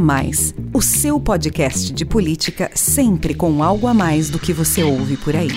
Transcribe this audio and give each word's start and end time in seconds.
Mais, 0.00 0.54
o 0.72 0.80
seu 0.80 1.20
podcast 1.20 1.92
de 1.92 2.06
política 2.06 2.70
sempre 2.74 3.34
com 3.34 3.62
algo 3.62 3.86
a 3.86 3.92
mais 3.92 4.30
do 4.30 4.38
que 4.38 4.50
você 4.50 4.82
ouve 4.82 5.18
por 5.18 5.36
aí. 5.36 5.50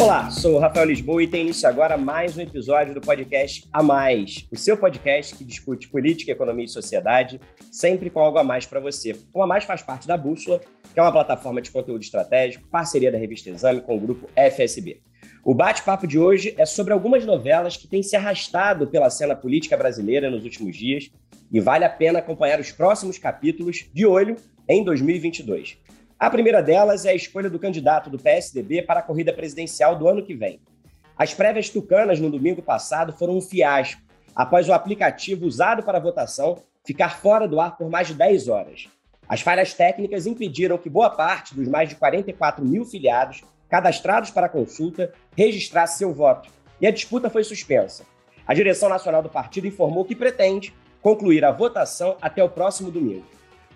Olá, 0.00 0.30
sou 0.30 0.54
o 0.54 0.58
Rafael 0.60 0.86
Lisboa 0.86 1.20
e 1.20 1.26
tem 1.26 1.40
início 1.42 1.68
agora 1.68 1.96
mais 1.96 2.36
um 2.36 2.40
episódio 2.40 2.94
do 2.94 3.00
podcast 3.00 3.66
A 3.72 3.82
Mais, 3.82 4.46
o 4.52 4.56
seu 4.56 4.76
podcast 4.76 5.34
que 5.34 5.42
discute 5.42 5.88
política, 5.88 6.30
economia 6.30 6.66
e 6.66 6.68
sociedade, 6.68 7.40
sempre 7.72 8.10
com 8.10 8.20
algo 8.20 8.38
a 8.38 8.44
mais 8.44 8.64
para 8.64 8.78
você. 8.78 9.16
O 9.32 9.42
A 9.42 9.46
Mais 9.46 9.64
faz 9.64 9.82
parte 9.82 10.06
da 10.06 10.16
Bússola, 10.16 10.60
que 10.92 11.00
é 11.00 11.02
uma 11.02 11.10
plataforma 11.10 11.60
de 11.60 11.72
conteúdo 11.72 12.02
estratégico, 12.02 12.68
parceria 12.68 13.10
da 13.10 13.18
revista 13.18 13.50
Exame 13.50 13.80
com 13.80 13.96
o 13.96 14.00
grupo 14.00 14.28
FSB. 14.36 15.00
O 15.46 15.52
bate-papo 15.52 16.06
de 16.06 16.18
hoje 16.18 16.54
é 16.56 16.64
sobre 16.64 16.94
algumas 16.94 17.26
novelas 17.26 17.76
que 17.76 17.86
têm 17.86 18.02
se 18.02 18.16
arrastado 18.16 18.86
pela 18.86 19.10
cena 19.10 19.36
política 19.36 19.76
brasileira 19.76 20.30
nos 20.30 20.42
últimos 20.42 20.74
dias 20.74 21.10
e 21.52 21.60
vale 21.60 21.84
a 21.84 21.90
pena 21.90 22.20
acompanhar 22.20 22.58
os 22.58 22.72
próximos 22.72 23.18
capítulos 23.18 23.84
de 23.92 24.06
olho 24.06 24.36
em 24.66 24.82
2022. 24.82 25.76
A 26.18 26.30
primeira 26.30 26.62
delas 26.62 27.04
é 27.04 27.10
a 27.10 27.14
escolha 27.14 27.50
do 27.50 27.58
candidato 27.58 28.08
do 28.08 28.18
PSDB 28.18 28.80
para 28.84 29.00
a 29.00 29.02
corrida 29.02 29.34
presidencial 29.34 29.98
do 29.98 30.08
ano 30.08 30.24
que 30.24 30.34
vem. 30.34 30.60
As 31.14 31.34
prévias 31.34 31.68
tucanas 31.68 32.18
no 32.18 32.30
domingo 32.30 32.62
passado 32.62 33.12
foram 33.12 33.36
um 33.36 33.42
fiasco, 33.42 34.00
após 34.34 34.66
o 34.66 34.72
aplicativo 34.72 35.44
usado 35.44 35.82
para 35.82 35.98
a 35.98 36.00
votação 36.00 36.56
ficar 36.86 37.20
fora 37.20 37.46
do 37.46 37.60
ar 37.60 37.76
por 37.76 37.90
mais 37.90 38.08
de 38.08 38.14
10 38.14 38.48
horas. 38.48 38.88
As 39.28 39.42
falhas 39.42 39.74
técnicas 39.74 40.26
impediram 40.26 40.78
que 40.78 40.88
boa 40.88 41.10
parte 41.10 41.54
dos 41.54 41.68
mais 41.68 41.90
de 41.90 41.96
44 41.96 42.64
mil 42.64 42.86
filiados 42.86 43.42
cadastrados 43.74 44.30
para 44.30 44.48
consulta 44.48 45.12
registrasse 45.36 45.98
seu 45.98 46.14
voto, 46.14 46.48
e 46.80 46.86
a 46.86 46.92
disputa 46.92 47.28
foi 47.28 47.42
suspensa. 47.42 48.04
A 48.46 48.54
direção 48.54 48.88
nacional 48.88 49.20
do 49.20 49.28
partido 49.28 49.66
informou 49.66 50.04
que 50.04 50.14
pretende 50.14 50.72
concluir 51.02 51.44
a 51.44 51.50
votação 51.50 52.16
até 52.22 52.44
o 52.44 52.48
próximo 52.48 52.88
domingo. 52.88 53.26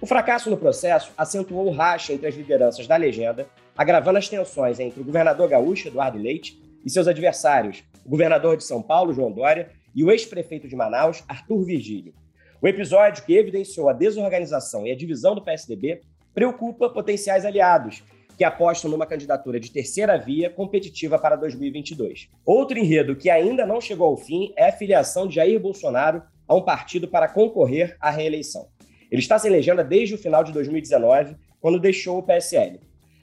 O 0.01 0.07
fracasso 0.07 0.51
no 0.51 0.57
processo 0.57 1.11
acentuou 1.19 1.67
o 1.67 1.73
racha 1.73 2.13
entre 2.13 2.29
as 2.29 2.37
lideranças 2.37 2.87
da 2.87 2.95
legenda, 2.95 3.49
agravando 3.77 4.19
as 4.19 4.29
tensões 4.29 4.79
entre 4.79 5.01
o 5.01 5.05
governador 5.05 5.49
gaúcho, 5.49 5.89
Eduardo 5.89 6.17
Leite, 6.17 6.63
e 6.87 6.89
seus 6.89 7.09
adversários, 7.09 7.83
o 8.07 8.09
governador 8.09 8.57
de 8.57 8.63
São 8.63 8.81
Paulo, 8.81 9.13
João 9.13 9.33
Dória, 9.33 9.69
e 9.97 10.05
o 10.05 10.13
ex-prefeito 10.13 10.69
de 10.69 10.77
Manaus, 10.77 11.25
Arthur 11.27 11.65
Virgílio. 11.65 12.15
O 12.63 12.69
episódio, 12.69 13.25
que 13.25 13.37
evidenciou 13.37 13.89
a 13.89 13.93
desorganização 13.93 14.87
e 14.87 14.93
a 14.93 14.97
divisão 14.97 15.35
do 15.35 15.43
PSDB, 15.43 16.03
preocupa 16.33 16.89
potenciais 16.89 17.45
aliados, 17.45 18.05
que 18.39 18.45
apostam 18.45 18.89
numa 18.89 19.05
candidatura 19.05 19.59
de 19.59 19.73
terceira 19.73 20.17
via 20.17 20.49
competitiva 20.49 21.19
para 21.19 21.35
2022. 21.35 22.29
Outro 22.47 22.79
enredo 22.79 23.17
que 23.17 23.29
ainda 23.29 23.67
não 23.67 23.81
chegou 23.81 24.07
ao 24.07 24.17
fim 24.17 24.53
é 24.57 24.69
a 24.69 24.73
filiação 24.73 25.27
de 25.27 25.35
Jair 25.35 25.59
Bolsonaro 25.59 26.23
a 26.47 26.55
um 26.55 26.63
partido 26.63 27.09
para 27.09 27.27
concorrer 27.27 27.97
à 28.01 28.11
reeleição. 28.11 28.69
Ele 29.11 29.21
está 29.21 29.41
sem 29.41 29.51
legenda 29.51 29.83
desde 29.83 30.15
o 30.15 30.19
final 30.19 30.45
de 30.45 30.53
2019, 30.53 31.35
quando 31.61 31.81
deixou 31.81 32.19
o 32.19 32.23
PSL. 32.23 32.79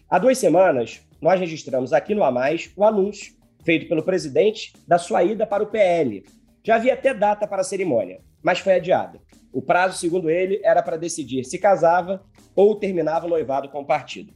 Há 0.09 0.19
duas 0.19 0.37
semanas, 0.37 1.01
nós 1.21 1.39
registramos 1.39 1.93
aqui 1.93 2.13
no 2.13 2.23
A 2.23 2.29
Mais 2.29 2.69
o 2.75 2.83
anúncio 2.83 3.35
feito 3.63 3.87
pelo 3.87 4.03
presidente 4.03 4.73
da 4.85 4.97
sua 4.97 5.23
ida 5.23 5.47
para 5.47 5.63
o 5.63 5.67
PL. 5.67 6.25
Já 6.61 6.75
havia 6.75 6.93
até 6.93 7.13
data 7.13 7.47
para 7.47 7.61
a 7.61 7.63
cerimônia, 7.63 8.19
mas 8.43 8.59
foi 8.59 8.73
adiada. 8.73 9.21
O 9.53 9.61
prazo, 9.61 9.97
segundo 9.97 10.29
ele, 10.29 10.59
era 10.61 10.83
para 10.83 10.97
decidir 10.97 11.45
se 11.45 11.57
casava 11.57 12.21
ou 12.53 12.75
terminava 12.75 13.27
o 13.27 13.29
noivado 13.29 13.69
com 13.69 13.79
o 13.79 13.85
partido. 13.85 14.33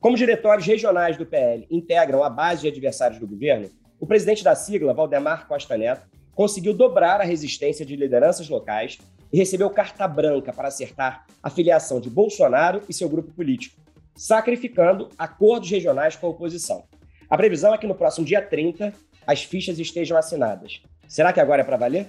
Como 0.00 0.16
diretórios 0.16 0.66
regionais 0.66 1.18
do 1.18 1.26
PL 1.26 1.66
integram 1.70 2.24
a 2.24 2.30
base 2.30 2.62
de 2.62 2.68
adversários 2.68 3.20
do 3.20 3.26
governo, 3.26 3.68
o 4.00 4.06
presidente 4.06 4.42
da 4.42 4.54
sigla, 4.54 4.94
Valdemar 4.94 5.46
Costa 5.46 5.76
Neto, 5.76 6.08
conseguiu 6.34 6.72
dobrar 6.72 7.20
a 7.20 7.24
resistência 7.24 7.84
de 7.84 7.96
lideranças 7.96 8.48
locais 8.48 8.96
e 9.30 9.36
recebeu 9.36 9.68
carta 9.68 10.08
branca 10.08 10.54
para 10.54 10.68
acertar 10.68 11.26
a 11.42 11.50
filiação 11.50 12.00
de 12.00 12.08
Bolsonaro 12.08 12.80
e 12.88 12.94
seu 12.94 13.10
grupo 13.10 13.30
político, 13.32 13.78
sacrificando 14.16 15.10
acordos 15.18 15.70
regionais 15.70 16.16
com 16.16 16.28
a 16.28 16.30
oposição. 16.30 16.84
A 17.28 17.36
previsão 17.36 17.74
é 17.74 17.78
que 17.78 17.86
no 17.86 17.94
próximo 17.94 18.24
dia 18.24 18.40
30 18.40 18.94
as 19.26 19.44
fichas 19.44 19.78
estejam 19.78 20.16
assinadas. 20.16 20.80
Será 21.06 21.30
que 21.30 21.40
agora 21.40 21.60
é 21.60 21.64
para 21.64 21.76
valer? 21.76 22.06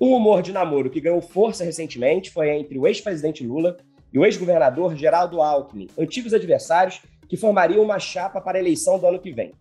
Um 0.00 0.14
humor 0.14 0.40
de 0.40 0.52
namoro 0.52 0.88
que 0.88 1.00
ganhou 1.00 1.20
força 1.20 1.64
recentemente 1.64 2.30
foi 2.30 2.50
entre 2.50 2.78
o 2.78 2.86
ex-presidente 2.86 3.44
Lula 3.44 3.76
e 4.12 4.18
o 4.18 4.24
ex-governador 4.24 4.94
Geraldo 4.94 5.40
Alckmin, 5.40 5.88
antigos 5.98 6.34
adversários 6.34 7.00
que 7.28 7.36
formariam 7.36 7.82
uma 7.82 7.98
chapa 7.98 8.40
para 8.40 8.58
a 8.58 8.60
eleição 8.60 8.98
do 8.98 9.06
ano 9.06 9.18
que 9.18 9.32
vem. 9.32 9.52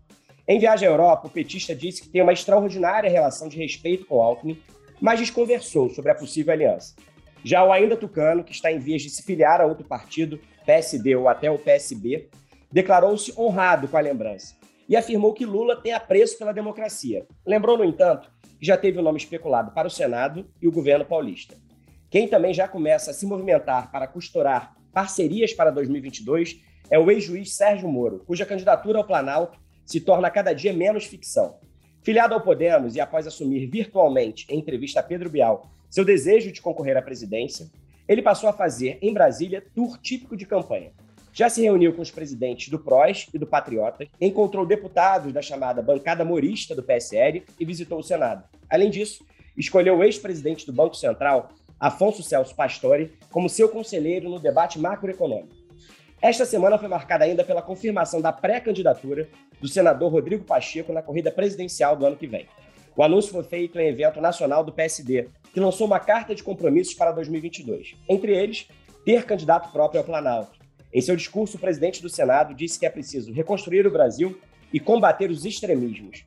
Em 0.47 0.59
viagem 0.59 0.87
à 0.87 0.91
Europa, 0.91 1.27
o 1.27 1.29
petista 1.29 1.73
disse 1.73 2.01
que 2.01 2.09
tem 2.09 2.21
uma 2.21 2.33
extraordinária 2.33 3.09
relação 3.09 3.47
de 3.47 3.57
respeito 3.57 4.05
com 4.05 4.21
Alckmin, 4.21 4.61
mas 4.99 5.19
desconversou 5.19 5.89
sobre 5.89 6.11
a 6.11 6.15
possível 6.15 6.53
aliança. 6.53 6.95
Já 7.43 7.63
o 7.63 7.71
ainda 7.71 7.95
tucano, 7.95 8.43
que 8.43 8.51
está 8.51 8.71
em 8.71 8.79
vias 8.79 9.01
de 9.01 9.09
se 9.09 9.23
filiar 9.23 9.61
a 9.61 9.65
outro 9.65 9.87
partido, 9.87 10.39
PSD 10.65 11.15
ou 11.15 11.27
até 11.29 11.49
o 11.49 11.57
PSB, 11.57 12.29
declarou-se 12.71 13.33
honrado 13.39 13.87
com 13.87 13.97
a 13.97 14.01
lembrança 14.01 14.55
e 14.87 14.95
afirmou 14.95 15.33
que 15.33 15.45
Lula 15.45 15.75
tem 15.75 15.93
apreço 15.93 16.37
pela 16.37 16.51
democracia. 16.51 17.25
Lembrou, 17.45 17.77
no 17.77 17.85
entanto, 17.85 18.29
que 18.59 18.65
já 18.65 18.77
teve 18.77 18.99
o 18.99 19.01
nome 19.01 19.17
especulado 19.17 19.71
para 19.71 19.87
o 19.87 19.91
Senado 19.91 20.45
e 20.61 20.67
o 20.67 20.71
governo 20.71 21.05
paulista. 21.05 21.55
Quem 22.11 22.27
também 22.27 22.53
já 22.53 22.67
começa 22.67 23.11
a 23.11 23.13
se 23.13 23.25
movimentar 23.25 23.89
para 23.89 24.05
costurar 24.05 24.75
parcerias 24.91 25.53
para 25.53 25.71
2022 25.71 26.59
é 26.89 26.99
o 26.99 27.09
ex-juiz 27.09 27.55
Sérgio 27.55 27.87
Moro, 27.87 28.21
cuja 28.27 28.45
candidatura 28.45 28.97
ao 28.97 29.07
Planalto 29.07 29.57
se 29.85 30.01
torna 30.01 30.29
cada 30.29 30.51
dia 30.51 30.73
menos 30.73 31.05
ficção. 31.05 31.55
Filiado 32.03 32.33
ao 32.33 32.41
Podemos 32.41 32.97
e 32.97 32.99
após 32.99 33.25
assumir 33.25 33.65
virtualmente, 33.67 34.45
em 34.49 34.59
entrevista 34.59 34.99
a 34.99 35.03
Pedro 35.03 35.29
Bial, 35.29 35.71
seu 35.89 36.03
desejo 36.03 36.51
de 36.51 36.61
concorrer 36.61 36.97
à 36.97 37.01
presidência, 37.01 37.71
ele 38.05 38.21
passou 38.21 38.49
a 38.49 38.53
fazer, 38.53 38.97
em 39.01 39.13
Brasília, 39.13 39.63
tour 39.73 39.97
típico 39.97 40.35
de 40.35 40.45
campanha. 40.45 40.91
Já 41.31 41.49
se 41.49 41.61
reuniu 41.61 41.93
com 41.93 42.01
os 42.01 42.11
presidentes 42.11 42.67
do 42.67 42.77
PROS 42.77 43.29
e 43.33 43.37
do 43.37 43.47
Patriota, 43.47 44.05
encontrou 44.19 44.65
deputados 44.65 45.31
da 45.31 45.41
chamada 45.41 45.81
bancada 45.81 46.25
morista 46.25 46.75
do 46.75 46.83
PSL 46.83 47.45
e 47.57 47.63
visitou 47.63 47.99
o 47.99 48.03
Senado. 48.03 48.43
Além 48.69 48.89
disso, 48.89 49.25
escolheu 49.55 49.97
o 49.97 50.03
ex-presidente 50.03 50.65
do 50.65 50.73
Banco 50.73 50.95
Central, 50.95 51.51
Afonso 51.81 52.21
Celso 52.21 52.55
Pastore, 52.55 53.11
como 53.31 53.49
seu 53.49 53.67
conselheiro 53.67 54.29
no 54.29 54.37
debate 54.37 54.77
macroeconômico. 54.77 55.55
Esta 56.21 56.45
semana 56.45 56.77
foi 56.77 56.87
marcada 56.87 57.25
ainda 57.25 57.43
pela 57.43 57.63
confirmação 57.63 58.21
da 58.21 58.31
pré-candidatura 58.31 59.27
do 59.59 59.67
senador 59.67 60.11
Rodrigo 60.11 60.43
Pacheco 60.43 60.93
na 60.93 61.01
corrida 61.01 61.31
presidencial 61.31 61.95
do 61.95 62.05
ano 62.05 62.15
que 62.15 62.27
vem. 62.27 62.45
O 62.95 63.01
anúncio 63.01 63.31
foi 63.31 63.43
feito 63.43 63.79
em 63.79 63.87
evento 63.87 64.21
nacional 64.21 64.63
do 64.63 64.71
PSD, 64.71 65.29
que 65.51 65.59
lançou 65.59 65.87
uma 65.87 65.99
carta 65.99 66.35
de 66.35 66.43
compromissos 66.43 66.93
para 66.93 67.11
2022. 67.11 67.95
Entre 68.07 68.31
eles, 68.31 68.67
ter 69.03 69.25
candidato 69.25 69.71
próprio 69.71 70.01
ao 70.01 70.05
Planalto. 70.05 70.59
Em 70.93 71.01
seu 71.01 71.15
discurso, 71.15 71.57
o 71.57 71.59
presidente 71.59 71.99
do 71.99 72.09
Senado 72.09 72.53
disse 72.53 72.77
que 72.77 72.85
é 72.85 72.91
preciso 72.91 73.33
reconstruir 73.33 73.87
o 73.87 73.91
Brasil 73.91 74.39
e 74.71 74.79
combater 74.79 75.31
os 75.31 75.45
extremismos. 75.45 76.25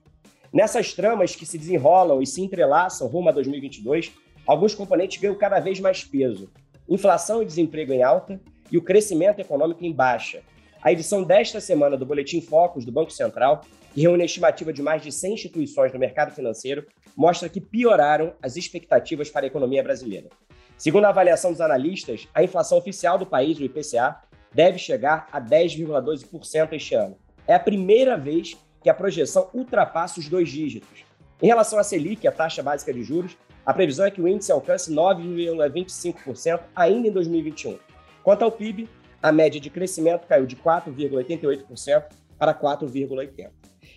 Nessas 0.52 0.92
tramas 0.92 1.36
que 1.36 1.46
se 1.46 1.56
desenrolam 1.58 2.20
e 2.20 2.26
se 2.26 2.42
entrelaçam 2.42 3.06
rumo 3.06 3.28
a 3.28 3.32
2022, 3.32 4.12
alguns 4.46 4.74
componentes 4.74 5.20
ganham 5.20 5.34
cada 5.34 5.60
vez 5.60 5.80
mais 5.80 6.04
peso. 6.04 6.50
Inflação 6.88 7.42
e 7.42 7.46
desemprego 7.46 7.92
em 7.92 8.02
alta, 8.02 8.40
e 8.70 8.78
o 8.78 8.82
crescimento 8.82 9.38
econômico 9.38 9.84
em 9.84 9.92
baixa. 9.92 10.42
A 10.82 10.92
edição 10.92 11.22
desta 11.22 11.60
semana 11.60 11.96
do 11.96 12.04
Boletim 12.04 12.40
Focus 12.40 12.84
do 12.84 12.92
Banco 12.92 13.10
Central, 13.10 13.62
que 13.94 14.00
reúne 14.00 14.22
a 14.22 14.26
estimativa 14.26 14.72
de 14.72 14.82
mais 14.82 15.02
de 15.02 15.12
100 15.12 15.34
instituições 15.34 15.92
do 15.92 15.98
mercado 15.98 16.34
financeiro, 16.34 16.86
mostra 17.16 17.48
que 17.48 17.60
pioraram 17.60 18.34
as 18.42 18.56
expectativas 18.56 19.30
para 19.30 19.46
a 19.46 19.46
economia 19.46 19.82
brasileira. 19.82 20.28
Segundo 20.76 21.04
a 21.04 21.10
avaliação 21.10 21.52
dos 21.52 21.60
analistas, 21.60 22.28
a 22.34 22.42
inflação 22.42 22.76
oficial 22.76 23.16
do 23.16 23.24
país, 23.24 23.58
o 23.58 23.64
IPCA, 23.64 24.16
deve 24.52 24.78
chegar 24.78 25.28
a 25.32 25.40
10,12% 25.40 26.72
este 26.72 26.94
ano. 26.94 27.16
É 27.46 27.54
a 27.54 27.60
primeira 27.60 28.16
vez 28.16 28.56
que 28.82 28.90
a 28.90 28.94
projeção 28.94 29.48
ultrapassa 29.54 30.20
os 30.20 30.28
dois 30.28 30.48
dígitos. 30.48 31.04
Em 31.40 31.46
relação 31.46 31.78
à 31.78 31.84
Selic, 31.84 32.26
a 32.26 32.32
taxa 32.32 32.62
básica 32.62 32.92
de 32.92 33.02
juros, 33.02 33.36
a 33.66 33.72
previsão 33.72 34.04
é 34.04 34.10
que 34.10 34.20
o 34.20 34.28
índice 34.28 34.52
alcance 34.52 34.92
9,25% 34.92 36.60
ainda 36.74 37.08
em 37.08 37.12
2021. 37.12 37.78
Quanto 38.22 38.42
ao 38.42 38.52
PIB, 38.52 38.88
a 39.22 39.32
média 39.32 39.60
de 39.60 39.70
crescimento 39.70 40.26
caiu 40.26 40.44
de 40.44 40.56
4,88% 40.56 42.04
para 42.38 42.54
4,80%. 42.54 43.50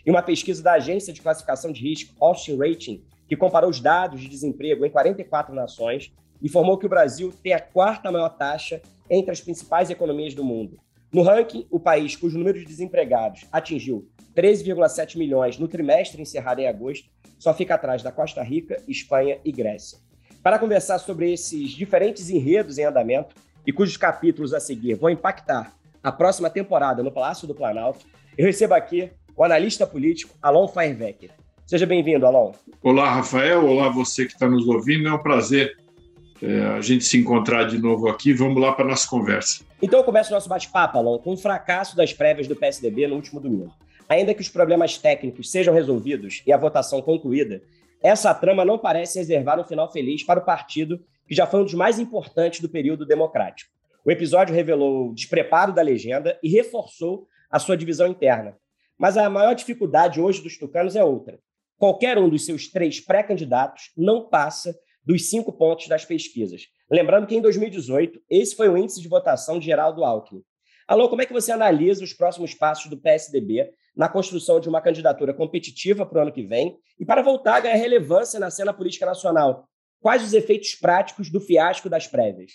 E 0.05 0.09
uma 0.09 0.23
pesquisa 0.23 0.63
da 0.63 0.73
agência 0.73 1.11
de 1.11 1.21
classificação 1.21 1.71
de 1.71 1.81
risco 1.81 2.15
Austin 2.23 2.57
Rating, 2.57 3.03
que 3.27 3.35
comparou 3.35 3.69
os 3.69 3.81
dados 3.81 4.21
de 4.21 4.29
desemprego 4.29 4.85
em 4.85 4.89
44 4.89 5.53
nações, 5.53 6.13
informou 6.41 6.77
que 6.77 6.85
o 6.85 6.89
Brasil 6.89 7.33
tem 7.43 7.51
a 7.51 7.59
quarta 7.59 8.09
maior 8.09 8.29
taxa 8.29 8.81
entre 9.09 9.31
as 9.31 9.41
principais 9.41 9.89
economias 9.89 10.33
do 10.33 10.45
mundo. 10.45 10.79
No 11.11 11.21
ranking, 11.21 11.65
o 11.71 11.79
país 11.79 12.15
cujo 12.15 12.37
número 12.37 12.59
de 12.59 12.65
desempregados 12.65 13.45
atingiu 13.51 14.07
13,7 14.35 15.17
milhões 15.17 15.57
no 15.57 15.67
trimestre 15.67 16.21
encerrado 16.21 16.59
em 16.59 16.67
agosto, 16.67 17.09
só 17.39 17.53
fica 17.53 17.75
atrás 17.75 18.03
da 18.03 18.11
Costa 18.11 18.43
Rica, 18.43 18.81
Espanha 18.87 19.39
e 19.43 19.51
Grécia. 19.51 19.99
Para 20.43 20.59
conversar 20.59 20.99
sobre 20.99 21.33
esses 21.33 21.71
diferentes 21.71 22.29
enredos 22.29 22.77
em 22.77 22.85
andamento, 22.85 23.35
e 23.67 23.73
cujos 23.73 23.97
capítulos 23.97 24.53
a 24.53 24.61
seguir 24.61 24.95
vão 24.95 25.09
impactar 25.09 25.73
a 26.01 26.09
próxima 26.09 26.49
temporada 26.49 27.03
no 27.03 27.11
Palácio 27.11 27.45
do 27.45 27.53
Planalto, 27.53 28.05
eu 28.37 28.45
recebo 28.45 28.73
aqui 28.73 29.11
o 29.35 29.43
analista 29.43 29.85
político 29.85 30.33
Alon 30.41 30.69
Feierwecker. 30.69 31.31
Seja 31.65 31.85
bem-vindo, 31.85 32.25
Alon. 32.25 32.53
Olá, 32.81 33.15
Rafael. 33.15 33.65
Olá, 33.65 33.89
você 33.89 34.25
que 34.25 34.31
está 34.31 34.47
nos 34.47 34.65
ouvindo. 34.67 35.09
É 35.09 35.13
um 35.13 35.21
prazer 35.21 35.75
é, 36.41 36.61
a 36.65 36.81
gente 36.81 37.03
se 37.03 37.17
encontrar 37.17 37.65
de 37.65 37.77
novo 37.77 38.07
aqui. 38.07 38.33
Vamos 38.33 38.61
lá 38.61 38.71
para 38.71 38.85
a 38.85 38.87
nossa 38.87 39.07
conversa. 39.07 39.63
Então 39.81 39.99
eu 39.99 40.03
começo 40.03 40.31
o 40.31 40.33
nosso 40.33 40.49
bate-papo, 40.49 40.97
Alon, 40.97 41.17
com 41.19 41.33
o 41.33 41.37
fracasso 41.37 41.95
das 41.95 42.13
prévias 42.13 42.47
do 42.47 42.55
PSDB 42.55 43.07
no 43.07 43.15
último 43.15 43.39
domingo. 43.39 43.73
Ainda 44.09 44.33
que 44.33 44.41
os 44.41 44.49
problemas 44.49 44.97
técnicos 44.97 45.51
sejam 45.51 45.73
resolvidos 45.73 46.41
e 46.45 46.53
a 46.53 46.57
votação 46.57 47.01
concluída, 47.01 47.61
essa 48.01 48.33
trama 48.33 48.63
não 48.63 48.77
parece 48.77 49.19
reservar 49.19 49.59
um 49.59 49.63
final 49.63 49.91
feliz 49.91 50.23
para 50.23 50.39
o 50.39 50.45
partido 50.45 50.99
que 51.27 51.35
já 51.35 51.45
foi 51.45 51.59
um 51.59 51.65
dos 51.65 51.73
mais 51.73 51.99
importantes 51.99 52.61
do 52.61 52.69
período 52.69 53.05
democrático. 53.05 53.71
O 54.05 54.11
episódio 54.11 54.55
revelou 54.55 55.09
o 55.09 55.13
despreparo 55.13 55.73
da 55.73 55.81
legenda 55.81 56.39
e 56.41 56.49
reforçou 56.49 57.27
a 57.51 57.59
sua 57.59 57.75
divisão 57.75 58.07
interna. 58.07 58.55
Mas 58.97 59.17
a 59.17 59.29
maior 59.29 59.53
dificuldade 59.53 60.21
hoje 60.21 60.41
dos 60.41 60.57
tucanos 60.57 60.95
é 60.95 61.03
outra. 61.03 61.39
Qualquer 61.77 62.17
um 62.17 62.29
dos 62.29 62.45
seus 62.45 62.67
três 62.67 62.99
pré-candidatos 62.99 63.91
não 63.95 64.29
passa 64.29 64.73
dos 65.07 65.29
cinco 65.29 65.53
pontos 65.53 65.87
das 65.87 66.03
pesquisas. 66.03 66.63
Lembrando 66.91 67.25
que 67.25 67.33
em 67.33 67.41
2018, 67.41 68.19
esse 68.29 68.53
foi 68.53 68.67
o 68.67 68.77
índice 68.77 69.01
de 69.01 69.07
votação 69.07 69.57
de 69.57 69.65
Geraldo 69.65 70.03
Alckmin. 70.03 70.43
Alô, 70.85 71.07
como 71.07 71.21
é 71.21 71.25
que 71.25 71.31
você 71.31 71.49
analisa 71.49 72.03
os 72.03 72.11
próximos 72.11 72.53
passos 72.53 72.89
do 72.89 72.97
PSDB 72.97 73.71
na 73.95 74.09
construção 74.09 74.59
de 74.59 74.67
uma 74.67 74.81
candidatura 74.81 75.33
competitiva 75.33 76.05
para 76.05 76.19
o 76.19 76.21
ano 76.23 76.31
que 76.33 76.43
vem 76.43 76.77
e 76.99 77.05
para 77.05 77.21
voltar 77.21 77.55
a 77.55 77.59
ganhar 77.61 77.77
relevância 77.77 78.37
na 78.37 78.51
cena 78.51 78.73
política 78.73 79.05
nacional? 79.05 79.65
Quais 80.01 80.21
os 80.21 80.33
efeitos 80.33 80.75
práticos 80.75 81.31
do 81.31 81.39
fiasco 81.39 81.89
das 81.89 82.05
prévias? 82.05 82.51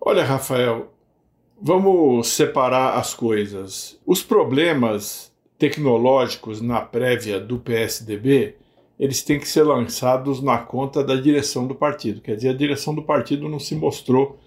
Olha, 0.00 0.22
Rafael, 0.22 0.94
vamos 1.60 2.28
separar 2.28 2.96
as 2.98 3.14
coisas. 3.14 4.00
Os 4.06 4.22
problemas 4.22 5.34
tecnológicos 5.58 6.60
na 6.60 6.80
prévia 6.80 7.40
do 7.40 7.58
PSDB, 7.58 8.58
eles 8.98 9.22
têm 9.22 9.38
que 9.38 9.48
ser 9.48 9.62
lançados 9.62 10.40
na 10.42 10.58
conta 10.58 11.02
da 11.02 11.16
direção 11.16 11.66
do 11.66 11.74
partido. 11.74 12.20
Quer 12.20 12.36
dizer, 12.36 12.50
a 12.50 12.54
direção 12.54 12.94
do 12.94 13.02
partido 13.02 13.48
não 13.48 13.58
se 13.58 13.74
mostrou 13.74 14.38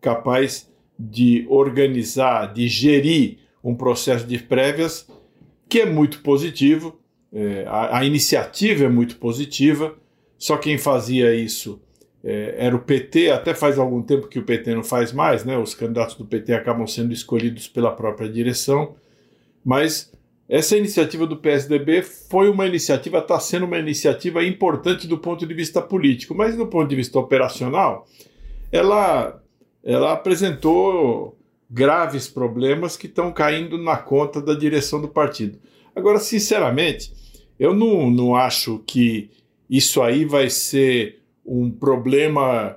capaz 0.00 0.68
de 0.98 1.46
organizar, 1.48 2.52
de 2.52 2.68
gerir 2.68 3.38
um 3.62 3.74
processo 3.74 4.26
de 4.26 4.38
prévias 4.38 5.06
que 5.68 5.80
é 5.80 5.86
muito 5.86 6.20
positivo, 6.20 6.98
é, 7.32 7.64
a, 7.66 8.00
a, 8.00 8.04
iniciativa 8.04 8.84
é 8.84 8.88
muito 8.90 9.16
positiva, 9.16 9.94
só 10.36 10.58
quem 10.58 10.76
fazia 10.76 11.34
isso 11.34 11.80
é, 12.22 12.56
era 12.58 12.76
o 12.76 12.78
PT, 12.78 13.30
até 13.30 13.54
faz 13.54 13.78
algum 13.78 14.02
tempo 14.02 14.28
que 14.28 14.38
o 14.38 14.44
PT 14.44 14.74
não 14.74 14.84
faz 14.84 15.12
mais, 15.12 15.46
né? 15.46 15.56
os 15.56 15.74
candidatos 15.74 16.14
do 16.16 16.26
PT 16.26 16.52
acabam 16.52 16.86
sendo 16.86 17.10
escolhidos 17.10 17.68
pela 17.68 17.90
própria 17.90 18.28
direção, 18.28 18.96
mas 19.64 20.11
essa 20.52 20.76
iniciativa 20.76 21.26
do 21.26 21.38
PSDB 21.38 22.02
foi 22.02 22.50
uma 22.50 22.66
iniciativa, 22.66 23.20
está 23.20 23.40
sendo 23.40 23.64
uma 23.64 23.78
iniciativa 23.78 24.44
importante 24.44 25.08
do 25.08 25.16
ponto 25.16 25.46
de 25.46 25.54
vista 25.54 25.80
político, 25.80 26.34
mas 26.34 26.54
do 26.54 26.66
ponto 26.66 26.90
de 26.90 26.94
vista 26.94 27.18
operacional, 27.18 28.06
ela 28.70 29.42
ela 29.82 30.12
apresentou 30.12 31.38
graves 31.70 32.28
problemas 32.28 32.98
que 32.98 33.06
estão 33.06 33.32
caindo 33.32 33.78
na 33.78 33.96
conta 33.96 34.42
da 34.42 34.52
direção 34.52 35.00
do 35.00 35.08
partido. 35.08 35.58
Agora, 35.96 36.18
sinceramente, 36.18 37.10
eu 37.58 37.74
não, 37.74 38.10
não 38.10 38.36
acho 38.36 38.80
que 38.86 39.30
isso 39.70 40.02
aí 40.02 40.26
vai 40.26 40.50
ser 40.50 41.22
um 41.46 41.70
problema 41.70 42.76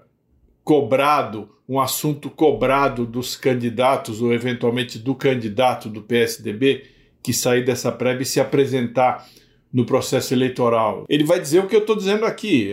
cobrado, 0.63 1.49
um 1.67 1.77
assunto 1.77 2.29
cobrado 2.29 3.05
dos 3.05 3.35
candidatos 3.35 4.21
ou 4.21 4.33
eventualmente 4.33 4.97
do 4.97 5.13
candidato 5.13 5.89
do 5.89 6.01
PSDB 6.01 6.94
que 7.25 7.33
sair 7.33 7.65
dessa 7.65 7.91
prévia 7.91 8.21
e 8.21 8.25
se 8.25 8.39
apresentar 8.39 9.27
no 9.73 9.83
processo 9.83 10.31
eleitoral. 10.31 11.05
Ele 11.09 11.23
vai 11.23 11.39
dizer 11.39 11.59
o 11.59 11.67
que 11.67 11.75
eu 11.75 11.79
estou 11.79 11.95
dizendo 11.95 12.23
aqui. 12.23 12.71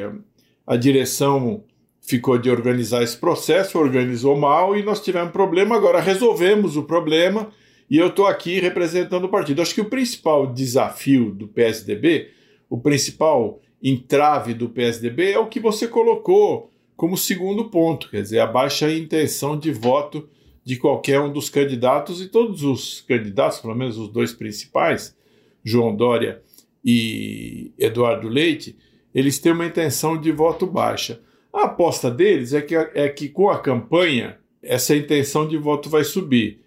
A 0.67 0.77
direção 0.77 1.65
ficou 2.03 2.37
de 2.37 2.51
organizar 2.51 3.03
esse 3.03 3.17
processo, 3.17 3.79
organizou 3.79 4.37
mal 4.37 4.77
e 4.77 4.83
nós 4.83 5.01
tivemos 5.01 5.33
problema. 5.33 5.75
Agora 5.75 6.01
resolvemos 6.01 6.77
o 6.77 6.83
problema 6.83 7.49
e 7.89 7.97
eu 7.97 8.09
estou 8.09 8.27
aqui 8.27 8.61
representando 8.61 9.25
o 9.25 9.31
partido. 9.31 9.63
Acho 9.63 9.75
que 9.75 9.81
o 9.81 9.89
principal 9.89 10.53
desafio 10.53 11.31
do 11.31 11.49
PSDB, 11.49 12.29
o 12.69 12.79
principal 12.79 13.59
entrave 13.83 14.53
do 14.53 14.69
PSDB 14.69 15.33
é 15.33 15.39
o 15.39 15.47
que 15.47 15.61
você 15.61 15.89
colocou 15.89 16.71
como 16.95 17.17
segundo 17.17 17.71
ponto, 17.71 18.11
quer 18.11 18.21
dizer, 18.21 18.41
a 18.41 18.47
baixa 18.47 18.93
intenção 18.93 19.59
de 19.59 19.73
voto 19.73 20.29
de 20.65 20.77
qualquer 20.77 21.21
um 21.21 21.33
dos 21.33 21.51
candidatos 21.51 22.21
e 22.21 22.29
todos 22.29 22.63
os 22.63 23.01
candidatos, 23.03 23.61
pelo 23.61 23.75
menos 23.75 23.99
os 23.99 24.09
dois 24.09 24.33
principais, 24.33 25.17
João 25.65 25.95
Dória 25.95 26.43
e 26.85 27.73
Eduardo 27.79 28.29
Leite, 28.29 28.77
eles 29.15 29.39
têm 29.39 29.53
uma 29.53 29.67
intenção 29.67 30.19
de 30.19 30.31
voto 30.33 30.67
baixa. 30.67 31.21
A 31.53 31.65
aposta 31.65 32.11
deles 32.11 32.53
é 32.55 32.63
que, 32.63 32.75
é 32.75 33.09
que 33.09 33.29
com 33.29 33.51
a 33.51 33.59
campanha 33.59 34.39
essa 34.63 34.97
intenção 34.97 35.47
de 35.47 35.57
voto 35.59 35.91
vai 35.91 36.05
subir. 36.05 36.61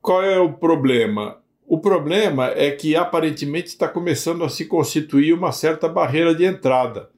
Qual 0.00 0.22
é 0.22 0.38
o 0.38 0.52
problema? 0.52 1.38
O 1.66 1.78
problema 1.78 2.48
é 2.48 2.70
que 2.70 2.94
aparentemente 2.94 3.68
está 3.68 3.88
começando 3.88 4.44
a 4.44 4.48
se 4.48 4.66
constituir 4.66 5.32
uma 5.32 5.52
certa 5.52 5.88
barreira 5.88 6.34
de 6.34 6.44
entrada. 6.44 7.10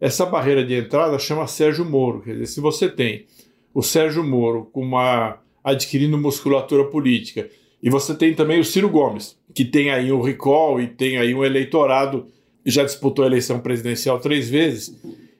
Essa 0.00 0.24
barreira 0.24 0.64
de 0.64 0.74
entrada 0.74 1.18
chama 1.18 1.46
Sérgio 1.46 1.84
Moro. 1.84 2.22
Quer 2.22 2.32
dizer, 2.32 2.46
se 2.46 2.60
você 2.60 2.88
tem 2.88 3.26
o 3.74 3.82
Sérgio 3.82 4.24
Moro 4.24 4.64
com 4.72 4.80
uma 4.82 5.38
adquirindo 5.62 6.18
musculatura 6.18 6.84
política. 6.84 7.48
E 7.82 7.88
você 7.88 8.14
tem 8.14 8.34
também 8.34 8.60
o 8.60 8.64
Ciro 8.64 8.88
Gomes, 8.88 9.38
que 9.54 9.64
tem 9.64 9.90
aí 9.90 10.12
um 10.12 10.20
recall 10.20 10.80
e 10.80 10.86
tem 10.86 11.18
aí 11.18 11.34
um 11.34 11.44
eleitorado, 11.44 12.26
já 12.64 12.84
disputou 12.84 13.24
a 13.24 13.28
eleição 13.28 13.60
presidencial 13.60 14.20
três 14.20 14.48
vezes 14.48 14.94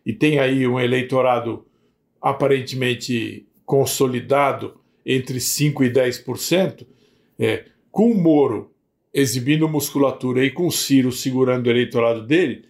e 0.05 0.12
tem 0.12 0.38
aí 0.38 0.67
um 0.67 0.81
eleitorado 0.81 1.64
aparentemente 2.20 3.46
consolidado 3.64 4.75
entre 5.05 5.38
5% 5.38 5.87
e 5.87 5.90
10%, 5.90 6.87
é, 7.38 7.64
com 7.90 8.11
o 8.11 8.20
Moro 8.20 8.70
exibindo 9.12 9.69
musculatura 9.69 10.44
e 10.44 10.50
com 10.50 10.67
o 10.67 10.72
Ciro 10.72 11.11
segurando 11.11 11.67
o 11.67 11.70
eleitorado 11.70 12.26
dele, 12.26 12.64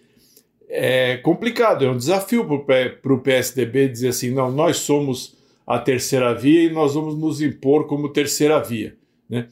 é 0.67 1.17
complicado, 1.17 1.83
é 1.83 1.89
um 1.89 1.97
desafio 1.97 2.45
para 2.45 3.13
o 3.13 3.19
PSDB 3.19 3.89
dizer 3.89 4.07
assim: 4.07 4.31
não, 4.31 4.49
nós 4.49 4.77
somos 4.77 5.37
a 5.65 5.79
terceira 5.79 6.33
via 6.33 6.63
e 6.63 6.69
nós 6.69 6.93
vamos 6.93 7.17
nos 7.17 7.41
impor 7.41 7.87
como 7.87 8.11
terceira 8.11 8.59
via. 8.59 8.95
Né? 9.29 9.47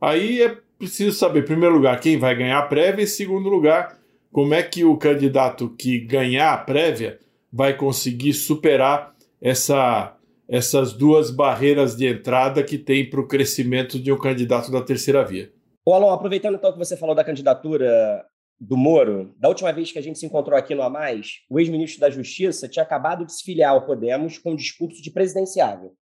Aí 0.00 0.42
é 0.42 0.56
preciso 0.78 1.16
saber, 1.16 1.40
em 1.40 1.46
primeiro 1.46 1.74
lugar, 1.74 1.98
quem 2.00 2.18
vai 2.18 2.34
ganhar 2.36 2.58
a 2.58 2.66
prévia, 2.66 3.02
e 3.02 3.04
em 3.04 3.08
segundo 3.08 3.48
lugar, 3.48 3.98
como 4.30 4.54
é 4.54 4.62
que 4.62 4.84
o 4.84 4.96
candidato 4.96 5.70
que 5.70 5.98
ganhar 5.98 6.52
a 6.52 6.58
prévia 6.58 7.18
vai 7.52 7.74
conseguir 7.74 8.34
superar 8.34 9.14
essa, 9.40 10.14
essas 10.48 10.92
duas 10.92 11.30
barreiras 11.30 11.96
de 11.96 12.06
entrada 12.06 12.62
que 12.62 12.76
tem 12.76 13.08
para 13.08 13.20
o 13.20 13.26
crescimento 13.26 13.98
de 13.98 14.12
um 14.12 14.18
candidato 14.18 14.70
da 14.70 14.82
terceira 14.82 15.24
via. 15.24 15.50
Ô, 15.84 15.94
Alon, 15.94 16.10
aproveitando 16.10 16.56
então 16.56 16.72
que 16.72 16.78
você 16.78 16.96
falou 16.96 17.14
da 17.14 17.24
candidatura 17.24 18.24
do 18.58 18.76
Moro, 18.76 19.34
da 19.38 19.48
última 19.48 19.72
vez 19.72 19.92
que 19.92 19.98
a 19.98 20.02
gente 20.02 20.18
se 20.18 20.26
encontrou 20.26 20.58
aqui 20.58 20.74
no 20.74 20.82
A 20.82 20.90
Mais, 20.90 21.40
o 21.50 21.60
ex-ministro 21.60 22.00
da 22.00 22.10
Justiça 22.10 22.68
tinha 22.68 22.82
acabado 22.82 23.26
de 23.26 23.32
se 23.32 23.44
filiar 23.44 23.72
ao 23.72 23.84
Podemos 23.84 24.38
com 24.38 24.52
um 24.52 24.56
discurso 24.56 25.02
de 25.02 25.10
presidenciável. 25.10 25.92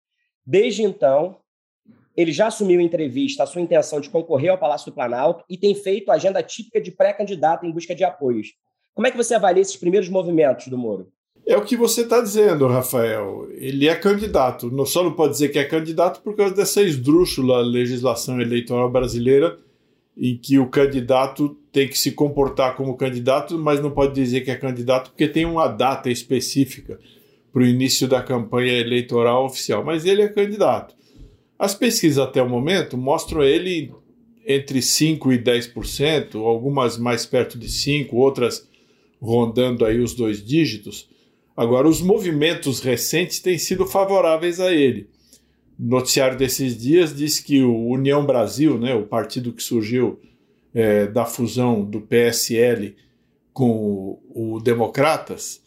Desde 0.46 0.82
então, 0.82 1.38
ele 2.16 2.30
já 2.30 2.46
assumiu 2.46 2.80
em 2.80 2.87
entrevista 2.87 3.42
a 3.42 3.46
sua 3.46 3.61
intenção 3.61 4.00
de 4.00 4.08
concorrer 4.08 4.50
ao 4.50 4.58
Palácio 4.58 4.90
do 4.90 4.94
Planalto 4.94 5.44
e 5.49 5.58
tem 5.58 5.75
feito 5.75 6.11
a 6.11 6.14
agenda 6.14 6.42
típica 6.42 6.80
de 6.80 6.92
pré-candidato 6.92 7.66
em 7.66 7.73
busca 7.73 7.94
de 7.94 8.04
apoios. 8.04 8.49
Como 8.94 9.06
é 9.06 9.11
que 9.11 9.16
você 9.16 9.34
avalia 9.34 9.62
esses 9.62 9.76
primeiros 9.76 10.08
movimentos 10.08 10.68
do 10.68 10.78
Moro? 10.78 11.12
É 11.46 11.56
o 11.56 11.64
que 11.64 11.76
você 11.76 12.02
está 12.02 12.20
dizendo, 12.20 12.66
Rafael. 12.68 13.49
Ele 13.50 13.88
é 13.88 13.94
candidato. 13.94 14.70
Só 14.87 15.02
não 15.02 15.12
pode 15.12 15.32
dizer 15.32 15.49
que 15.49 15.58
é 15.58 15.64
candidato 15.64 16.23
por 16.23 16.34
causa 16.37 16.54
dessa 16.54 16.80
esdrúxula 16.80 17.61
legislação 17.61 18.40
eleitoral 18.40 18.90
brasileira, 18.90 19.58
em 20.16 20.37
que 20.37 20.59
o 20.59 20.68
candidato 20.68 21.56
tem 21.73 21.88
que 21.88 21.99
se 21.99 22.12
comportar 22.12 22.76
como 22.76 22.97
candidato, 22.97 23.59
mas 23.59 23.80
não 23.80 23.90
pode 23.90 24.14
dizer 24.14 24.42
que 24.42 24.50
é 24.50 24.56
candidato 24.56 25.11
porque 25.11 25.26
tem 25.26 25.44
uma 25.44 25.66
data 25.66 26.11
específica 26.11 26.99
para 27.52 27.62
o 27.62 27.66
início 27.66 28.06
da 28.06 28.23
campanha 28.23 28.73
eleitoral 28.73 29.44
oficial. 29.44 29.85
Mas 29.85 30.04
ele 30.04 30.23
é 30.23 30.28
candidato. 30.28 30.94
As 31.59 31.75
pesquisas 31.75 32.18
até 32.18 32.42
o 32.42 32.49
momento 32.49 32.97
mostram 32.97 33.42
ele 33.42 33.92
entre 34.47 34.80
5% 34.80 35.33
e 35.33 35.38
10%, 35.38 36.37
algumas 36.37 36.99
mais 36.99 37.25
perto 37.25 37.59
de 37.59 37.68
5%, 37.68 38.09
outras 38.12 38.68
rondando 39.21 39.85
aí 39.85 40.00
os 40.00 40.14
dois 40.14 40.44
dígitos. 40.44 41.09
Agora, 41.56 41.88
os 41.88 42.02
movimentos 42.02 42.80
recentes 42.80 43.38
têm 43.38 43.56
sido 43.56 43.87
favoráveis 43.87 44.61
a 44.61 44.73
ele. 44.73 45.09
Noticiário 45.78 46.38
desses 46.38 46.78
dias 46.78 47.14
diz 47.14 47.40
que 47.40 47.62
o 47.62 47.88
União 47.88 48.24
Brasil, 48.24 48.78
né, 48.78 48.94
o 48.94 49.06
partido 49.06 49.52
que 49.52 49.62
surgiu 49.62 50.20
é, 50.72 51.06
da 51.06 51.24
fusão 51.24 51.84
do 51.84 52.00
PSL 52.00 52.94
com 53.52 54.18
o, 54.34 54.54
o 54.56 54.60
Democratas, 54.60 55.62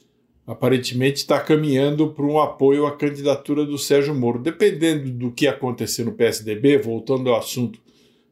aparentemente 0.45 1.17
está 1.17 1.39
caminhando 1.39 2.13
para 2.13 2.25
um 2.25 2.39
apoio 2.39 2.85
à 2.85 2.95
candidatura 2.95 3.65
do 3.65 3.77
Sérgio 3.77 4.15
Moro. 4.15 4.39
Dependendo 4.39 5.11
do 5.11 5.31
que 5.31 5.45
acontecer 5.45 6.05
no 6.05 6.13
PSDB, 6.13 6.77
voltando 6.77 7.29
ao 7.29 7.39
assunto 7.39 7.79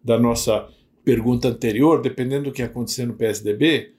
da 0.01 0.17
nossa 0.17 0.69
pergunta 1.03 1.49
anterior, 1.49 2.01
dependendo 2.01 2.45
do 2.45 2.51
que 2.53 2.63
acontecer 2.63 3.05
no 3.05 3.13
PSDB, 3.13 3.91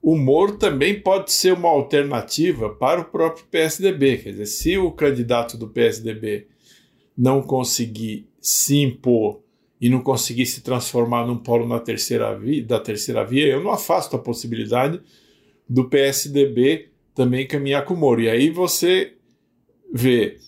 o 0.00 0.16
Moro 0.16 0.56
também 0.56 0.98
pode 1.00 1.30
ser 1.32 1.52
uma 1.52 1.68
alternativa 1.68 2.70
para 2.70 3.00
o 3.00 3.04
próprio 3.04 3.44
PSDB. 3.50 4.18
Quer 4.18 4.30
dizer, 4.30 4.46
se 4.46 4.78
o 4.78 4.90
candidato 4.90 5.58
do 5.58 5.68
PSDB 5.68 6.46
não 7.18 7.42
conseguir 7.42 8.28
se 8.40 8.76
impor 8.76 9.42
e 9.80 9.88
não 9.88 10.00
conseguir 10.00 10.46
se 10.46 10.60
transformar 10.60 11.26
num 11.26 11.36
polo 11.36 11.66
na 11.66 11.80
terceira 11.80 12.32
via, 12.38 12.64
da 12.64 12.78
terceira 12.78 13.24
via, 13.24 13.48
eu 13.48 13.62
não 13.62 13.72
afasto 13.72 14.14
a 14.14 14.20
possibilidade 14.20 15.00
do 15.68 15.88
PSDB 15.88 16.90
também 17.14 17.46
caminhar 17.46 17.84
com 17.84 17.94
o 17.94 17.96
Moro. 17.96 18.20
E 18.20 18.30
aí 18.30 18.50
você 18.50 19.14
vê, 19.92 20.38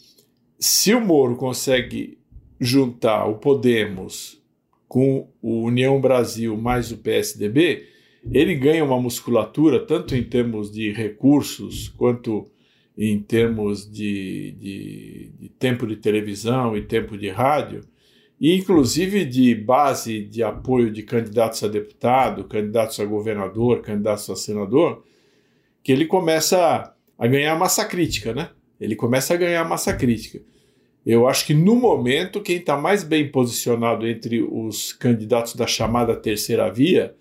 se 0.59 0.95
o 0.95 1.00
Moro 1.00 1.35
consegue 1.35 2.19
juntar 2.61 3.27
o 3.27 3.39
Podemos 3.39 4.41
com 4.87 5.29
o 5.43 5.62
União 5.62 6.00
Brasil 6.00 6.57
mais 6.57 6.93
o 6.93 6.99
PSDB, 6.99 7.87
ele 8.31 8.55
ganha 8.55 8.85
uma 8.85 9.00
musculatura, 9.00 9.85
tanto 9.85 10.15
em 10.15 10.23
termos 10.23 10.71
de 10.71 10.93
recursos, 10.93 11.89
quanto 11.89 12.49
em 13.02 13.19
termos 13.19 13.90
de, 13.90 14.52
de, 14.61 15.33
de 15.40 15.49
tempo 15.49 15.87
de 15.87 15.97
televisão 15.97 16.76
e 16.76 16.83
tempo 16.83 17.16
de 17.16 17.30
rádio, 17.30 17.80
e 18.38 18.54
inclusive 18.54 19.25
de 19.25 19.54
base 19.54 20.23
de 20.23 20.42
apoio 20.42 20.92
de 20.92 21.02
candidatos 21.02 21.64
a 21.64 21.69
deputado, 21.69 22.45
candidatos 22.45 23.00
a 23.00 23.07
governador, 23.07 23.80
candidatos 23.80 24.28
a 24.28 24.37
senador, 24.37 25.02
que 25.83 25.90
ele 25.90 26.04
começa 26.04 26.95
a 27.19 27.26
ganhar 27.26 27.59
massa 27.59 27.87
crítica, 27.87 28.35
né? 28.35 28.50
Ele 28.78 28.95
começa 28.95 29.33
a 29.33 29.37
ganhar 29.38 29.64
massa 29.66 29.95
crítica. 29.95 30.42
Eu 31.04 31.26
acho 31.26 31.47
que 31.47 31.54
no 31.54 31.76
momento 31.76 32.42
quem 32.42 32.57
está 32.57 32.76
mais 32.76 33.02
bem 33.02 33.30
posicionado 33.30 34.07
entre 34.07 34.42
os 34.42 34.92
candidatos 34.92 35.54
da 35.54 35.66
chamada 35.66 36.14
terceira 36.14 36.71
via 36.71 37.14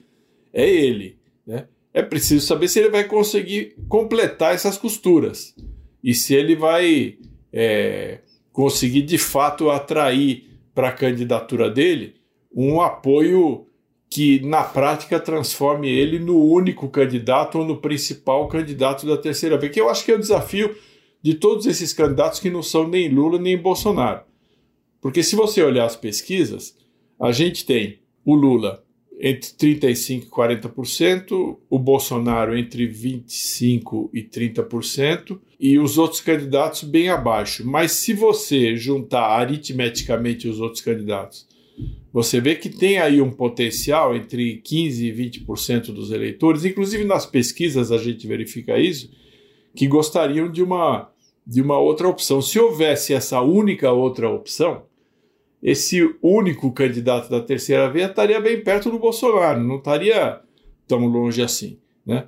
é 0.51 0.69
ele. 0.69 1.17
Né? 1.47 1.67
É 1.93 2.01
preciso 2.01 2.45
saber 2.45 2.67
se 2.67 2.79
ele 2.79 2.89
vai 2.89 3.03
conseguir 3.03 3.75
completar 3.87 4.53
essas 4.53 4.77
costuras 4.77 5.55
e 6.03 6.13
se 6.13 6.35
ele 6.35 6.55
vai 6.55 7.17
é, 7.51 8.19
conseguir 8.51 9.01
de 9.01 9.17
fato 9.17 9.69
atrair 9.69 10.47
para 10.73 10.89
a 10.89 10.93
candidatura 10.93 11.69
dele 11.69 12.15
um 12.53 12.81
apoio 12.81 13.65
que 14.09 14.39
na 14.41 14.63
prática 14.63 15.19
transforme 15.19 15.87
ele 15.87 16.17
no 16.17 16.43
único 16.43 16.89
candidato 16.89 17.59
ou 17.59 17.65
no 17.65 17.77
principal 17.77 18.47
candidato 18.47 19.05
da 19.05 19.17
terceira 19.17 19.57
via, 19.57 19.69
que 19.69 19.79
eu 19.79 19.89
acho 19.89 20.03
que 20.03 20.11
é 20.11 20.15
o 20.15 20.19
desafio 20.19 20.75
de 21.21 21.35
todos 21.35 21.65
esses 21.65 21.93
candidatos 21.93 22.39
que 22.39 22.49
não 22.49 22.63
são 22.63 22.87
nem 22.87 23.09
Lula 23.09 23.37
nem 23.37 23.57
Bolsonaro. 23.57 24.21
Porque 25.01 25.21
se 25.21 25.35
você 25.35 25.61
olhar 25.63 25.85
as 25.85 25.95
pesquisas, 25.95 26.75
a 27.19 27.31
gente 27.31 27.65
tem 27.65 27.99
o 28.25 28.35
Lula 28.35 28.83
entre 29.19 29.75
35% 29.75 30.23
e 30.23 30.25
40%, 30.27 31.57
o 31.69 31.77
Bolsonaro 31.77 32.57
entre 32.57 32.87
25% 32.87 34.09
e 34.13 34.23
30%, 34.23 35.37
e 35.59 35.77
os 35.77 35.97
outros 35.97 36.21
candidatos 36.21 36.83
bem 36.83 37.09
abaixo. 37.09 37.67
Mas 37.67 37.91
se 37.91 38.13
você 38.13 38.77
juntar 38.77 39.25
aritmeticamente 39.25 40.47
os 40.47 40.61
outros 40.61 40.81
candidatos, 40.81 41.45
você 42.13 42.39
vê 42.39 42.55
que 42.55 42.69
tem 42.69 42.97
aí 42.97 43.21
um 43.21 43.29
potencial 43.29 44.15
entre 44.15 44.61
15% 44.65 45.01
e 45.01 45.11
20% 45.45 45.91
dos 45.91 46.11
eleitores, 46.11 46.63
inclusive 46.63 47.03
nas 47.03 47.25
pesquisas 47.25 47.91
a 47.91 47.97
gente 47.97 48.25
verifica 48.25 48.79
isso, 48.79 49.11
que 49.75 49.85
gostariam 49.85 50.49
de 50.49 50.63
uma, 50.63 51.11
de 51.45 51.61
uma 51.61 51.77
outra 51.77 52.07
opção. 52.07 52.41
Se 52.41 52.57
houvesse 52.57 53.13
essa 53.13 53.41
única 53.41 53.91
outra 53.91 54.29
opção, 54.29 54.83
esse 55.61 56.15
único 56.21 56.71
candidato 56.71 57.29
da 57.29 57.41
terceira 57.41 57.89
via 57.89 58.05
estaria 58.05 58.39
bem 58.39 58.61
perto 58.63 58.89
do 58.89 58.99
Bolsonaro, 58.99 59.61
não 59.61 59.77
estaria 59.77 60.39
tão 60.87 61.05
longe 61.05 61.41
assim, 61.41 61.77
né? 62.05 62.27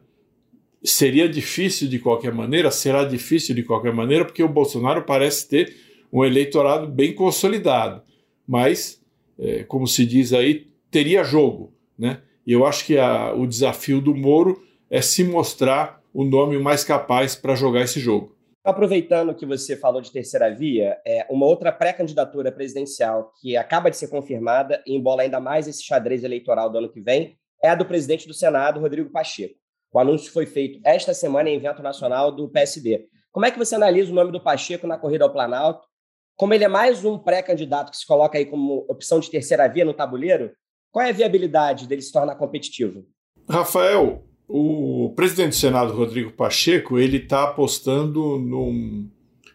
Seria 0.83 1.29
difícil 1.29 1.88
de 1.88 2.00
qualquer 2.00 2.33
maneira, 2.33 2.71
será 2.71 3.03
difícil 3.05 3.53
de 3.53 3.63
qualquer 3.63 3.93
maneira, 3.93 4.25
porque 4.25 4.43
o 4.43 4.50
Bolsonaro 4.50 5.03
parece 5.03 5.47
ter 5.47 5.75
um 6.11 6.25
eleitorado 6.25 6.88
bem 6.88 7.13
consolidado, 7.13 8.01
mas, 8.47 9.01
é, 9.39 9.63
como 9.63 9.88
se 9.88 10.05
diz 10.05 10.33
aí, 10.33 10.67
teria 10.89 11.23
jogo, 11.23 11.73
né? 11.97 12.21
E 12.45 12.51
eu 12.51 12.65
acho 12.65 12.85
que 12.85 12.97
a, 12.97 13.33
o 13.33 13.45
desafio 13.45 14.01
do 14.01 14.15
Moro 14.15 14.61
é 14.89 15.01
se 15.01 15.23
mostrar 15.23 16.01
o 16.13 16.23
nome 16.23 16.57
mais 16.57 16.83
capaz 16.83 17.35
para 17.35 17.55
jogar 17.55 17.81
esse 17.81 18.00
jogo. 18.00 18.35
Aproveitando 18.63 19.34
que 19.34 19.46
você 19.46 19.75
falou 19.75 20.01
de 20.01 20.12
terceira 20.12 20.53
via, 20.53 21.00
é, 21.06 21.25
uma 21.32 21.48
outra 21.48 21.72
pré-candidatura 21.72 22.51
presidencial 22.51 23.34
que 23.41 23.58
acaba 23.58 23.89
de 23.89 23.98
ser 23.98 24.08
confirmada 24.08 24.84
e 24.86 24.96
embola 24.96 25.24
ainda 25.24 25.39
mais 25.39 25.68
esse 25.68 25.84
xadrez 25.84 26.24
eleitoral 26.24 26.70
do 26.70 26.77
ano 26.77 26.91
que 26.91 27.01
vem 27.01 27.36
é 27.63 27.70
a 27.70 27.75
do 27.75 27.86
presidente 27.86 28.27
do 28.27 28.34
Senado, 28.36 28.80
Rodrigo 28.80 29.10
Pacheco. 29.10 29.56
O 29.91 30.00
anúncio 30.00 30.32
foi 30.32 30.46
feito 30.46 30.80
esta 30.86 31.12
semana 31.12 31.50
em 31.50 31.56
evento 31.56 31.82
nacional 31.82 32.32
do 32.32 32.50
PSD. 32.50 33.08
Como 33.32 33.48
é 33.48 33.51
que 33.51 33.58
você 33.58 33.74
analisa 33.74 34.12
o 34.12 34.15
nome 34.15 34.32
do 34.32 34.39
Pacheco 34.39 34.86
na 34.86 34.98
corrida 34.98 35.25
ao 35.25 35.34
Planalto? 35.34 35.88
Como 36.36 36.53
ele 36.53 36.63
é 36.63 36.68
mais 36.68 37.03
um 37.03 37.18
pré-candidato 37.18 37.91
que 37.91 37.98
se 37.98 38.06
coloca 38.06 38.38
aí 38.38 38.46
como 38.46 38.86
opção 38.88 39.20
de 39.20 39.30
terceira 39.30 39.68
via 39.68 39.86
no 39.86 39.94
tabuleiro, 39.94 40.51
qual 40.91 41.06
é 41.06 41.10
a 41.10 41.13
viabilidade 41.13 41.88
dele 41.88 42.01
se 42.01 42.12
tornar 42.12 42.36
competitivo? 42.36 43.06
Rafael, 43.50 44.24
o 44.53 45.13
presidente 45.15 45.50
do 45.50 45.55
Senado, 45.55 45.93
Rodrigo 45.93 46.31
Pacheco, 46.31 47.00
ele 47.00 47.17
está 47.17 47.46
apostando 47.46 48.38
num, 48.38 49.10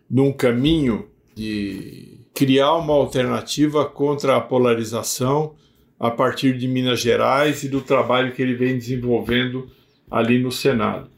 num 0.08 0.32
caminho 0.32 1.10
de 1.34 2.20
criar 2.32 2.74
uma 2.76 2.94
alternativa 2.94 3.84
contra 3.84 4.36
a 4.36 4.40
polarização 4.40 5.54
a 6.00 6.10
partir 6.10 6.56
de 6.56 6.66
Minas 6.66 7.00
Gerais 7.00 7.62
e 7.62 7.68
do 7.68 7.82
trabalho 7.82 8.32
que 8.32 8.40
ele 8.40 8.54
vem 8.54 8.78
desenvolvendo 8.78 9.68
ali 10.10 10.38
no 10.38 10.50
Senado. 10.50 11.10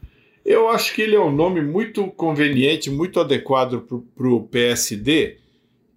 Eu 0.45 0.67
acho 0.67 0.93
que 0.93 1.01
ele 1.01 1.15
é 1.15 1.19
um 1.19 1.31
nome 1.31 1.61
muito 1.61 2.07
conveniente, 2.07 2.89
muito 2.89 3.19
adequado 3.19 3.85
para 4.15 4.27
o 4.27 4.43
PSD, 4.43 5.37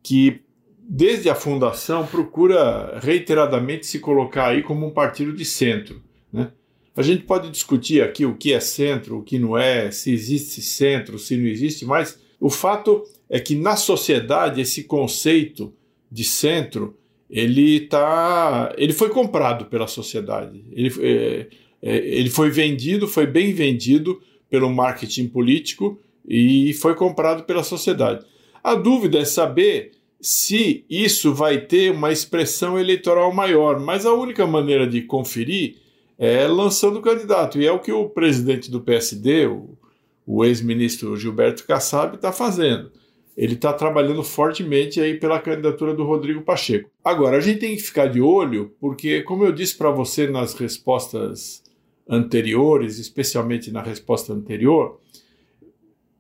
que 0.02 0.40
desde 0.78 1.28
a 1.30 1.34
fundação 1.34 2.06
procura 2.06 2.98
reiteradamente 3.00 3.86
se 3.86 3.98
colocar 3.98 4.48
aí 4.48 4.62
como 4.62 4.86
um 4.86 4.90
partido 4.90 5.32
de 5.32 5.44
centro. 5.44 6.00
Né? 6.32 6.52
A 6.94 7.02
gente 7.02 7.22
pode 7.22 7.50
discutir 7.50 8.02
aqui 8.02 8.26
o 8.26 8.36
que 8.36 8.52
é 8.52 8.60
centro, 8.60 9.18
o 9.18 9.22
que 9.22 9.38
não 9.38 9.56
é, 9.56 9.90
se 9.90 10.12
existe 10.12 10.60
centro, 10.60 11.18
se 11.18 11.36
não 11.36 11.46
existe, 11.46 11.86
mas 11.86 12.18
o 12.38 12.50
fato 12.50 13.04
é 13.30 13.40
que 13.40 13.54
na 13.54 13.76
sociedade 13.76 14.60
esse 14.60 14.84
conceito 14.84 15.72
de 16.10 16.24
centro 16.24 16.96
ele 17.30 17.80
tá, 17.80 18.74
ele 18.76 18.92
foi 18.92 19.08
comprado 19.08 19.64
pela 19.64 19.86
sociedade. 19.86 20.62
Ele, 20.70 20.92
é, 21.00 21.46
é, 21.80 21.96
ele 21.96 22.28
foi 22.28 22.50
vendido, 22.50 23.08
foi 23.08 23.26
bem 23.26 23.54
vendido 23.54 24.20
pelo 24.50 24.68
marketing 24.68 25.28
político 25.28 25.98
e 26.28 26.74
foi 26.74 26.94
comprado 26.94 27.44
pela 27.44 27.64
sociedade. 27.64 28.26
A 28.62 28.74
dúvida 28.74 29.18
é 29.18 29.24
saber 29.24 29.92
se 30.20 30.84
isso 30.90 31.32
vai 31.32 31.62
ter 31.62 31.90
uma 31.90 32.12
expressão 32.12 32.78
eleitoral 32.78 33.32
maior, 33.32 33.80
mas 33.80 34.04
a 34.04 34.12
única 34.12 34.46
maneira 34.46 34.86
de 34.86 35.00
conferir 35.00 35.76
é 36.22 36.46
lançando 36.46 37.00
o 37.00 37.02
candidato. 37.02 37.60
E 37.60 37.66
é 37.66 37.72
o 37.72 37.80
que 37.80 37.90
o 37.90 38.08
presidente 38.08 38.70
do 38.70 38.80
PSD, 38.80 39.48
o, 39.48 39.76
o 40.24 40.44
ex-ministro 40.44 41.16
Gilberto 41.16 41.66
Kassab, 41.66 42.14
está 42.14 42.30
fazendo. 42.30 42.92
Ele 43.36 43.54
está 43.54 43.72
trabalhando 43.72 44.22
fortemente 44.22 45.00
aí 45.00 45.18
pela 45.18 45.40
candidatura 45.40 45.92
do 45.92 46.04
Rodrigo 46.04 46.42
Pacheco. 46.42 46.88
Agora, 47.02 47.38
a 47.38 47.40
gente 47.40 47.58
tem 47.58 47.74
que 47.74 47.82
ficar 47.82 48.06
de 48.06 48.20
olho, 48.20 48.72
porque, 48.78 49.22
como 49.22 49.44
eu 49.44 49.50
disse 49.50 49.76
para 49.76 49.90
você 49.90 50.28
nas 50.28 50.54
respostas 50.54 51.60
anteriores, 52.08 53.00
especialmente 53.00 53.72
na 53.72 53.82
resposta 53.82 54.32
anterior, 54.32 55.00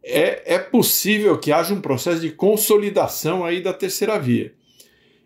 é, 0.02 0.54
é 0.54 0.58
possível 0.58 1.38
que 1.38 1.52
haja 1.52 1.72
um 1.72 1.80
processo 1.80 2.20
de 2.20 2.32
consolidação 2.32 3.44
aí 3.44 3.62
da 3.62 3.72
terceira 3.72 4.18
via. 4.18 4.52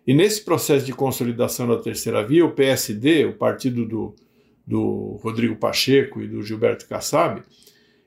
E 0.05 0.13
nesse 0.13 0.45
processo 0.45 0.85
de 0.85 0.93
consolidação 0.93 1.67
da 1.67 1.77
terceira 1.77 2.23
via, 2.23 2.45
o 2.45 2.51
PSD, 2.51 3.25
o 3.25 3.33
partido 3.33 3.83
do, 3.83 4.15
do 4.67 5.17
Rodrigo 5.23 5.55
Pacheco 5.55 6.21
e 6.21 6.27
do 6.27 6.43
Gilberto 6.43 6.85
Kassab, 6.87 7.41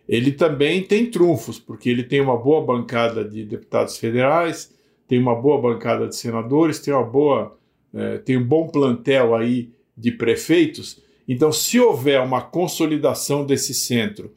ele 0.07 0.33
também 0.33 0.83
tem 0.83 1.11
trunfos, 1.11 1.59
porque 1.59 1.89
ele 1.89 2.03
tem 2.03 2.21
uma 2.21 2.37
boa 2.37 2.61
bancada 2.61 3.25
de 3.25 3.45
deputados 3.45 3.97
federais, 3.97 4.71
tem 5.09 5.19
uma 5.19 5.35
boa 5.35 5.61
bancada 5.61 6.07
de 6.07 6.15
senadores, 6.15 6.79
tem 6.79 6.93
uma 6.93 7.05
boa, 7.05 7.57
é, 7.95 8.19
tem 8.19 8.37
um 8.37 8.45
bom 8.45 8.69
plantel 8.69 9.35
aí 9.35 9.71
de 9.97 10.13
prefeitos. 10.13 11.03
Então, 11.27 11.51
se 11.53 11.81
houver 11.81 12.21
uma 12.21 12.43
consolidação 12.43 13.47
desse 13.47 13.73
centro 13.73 14.33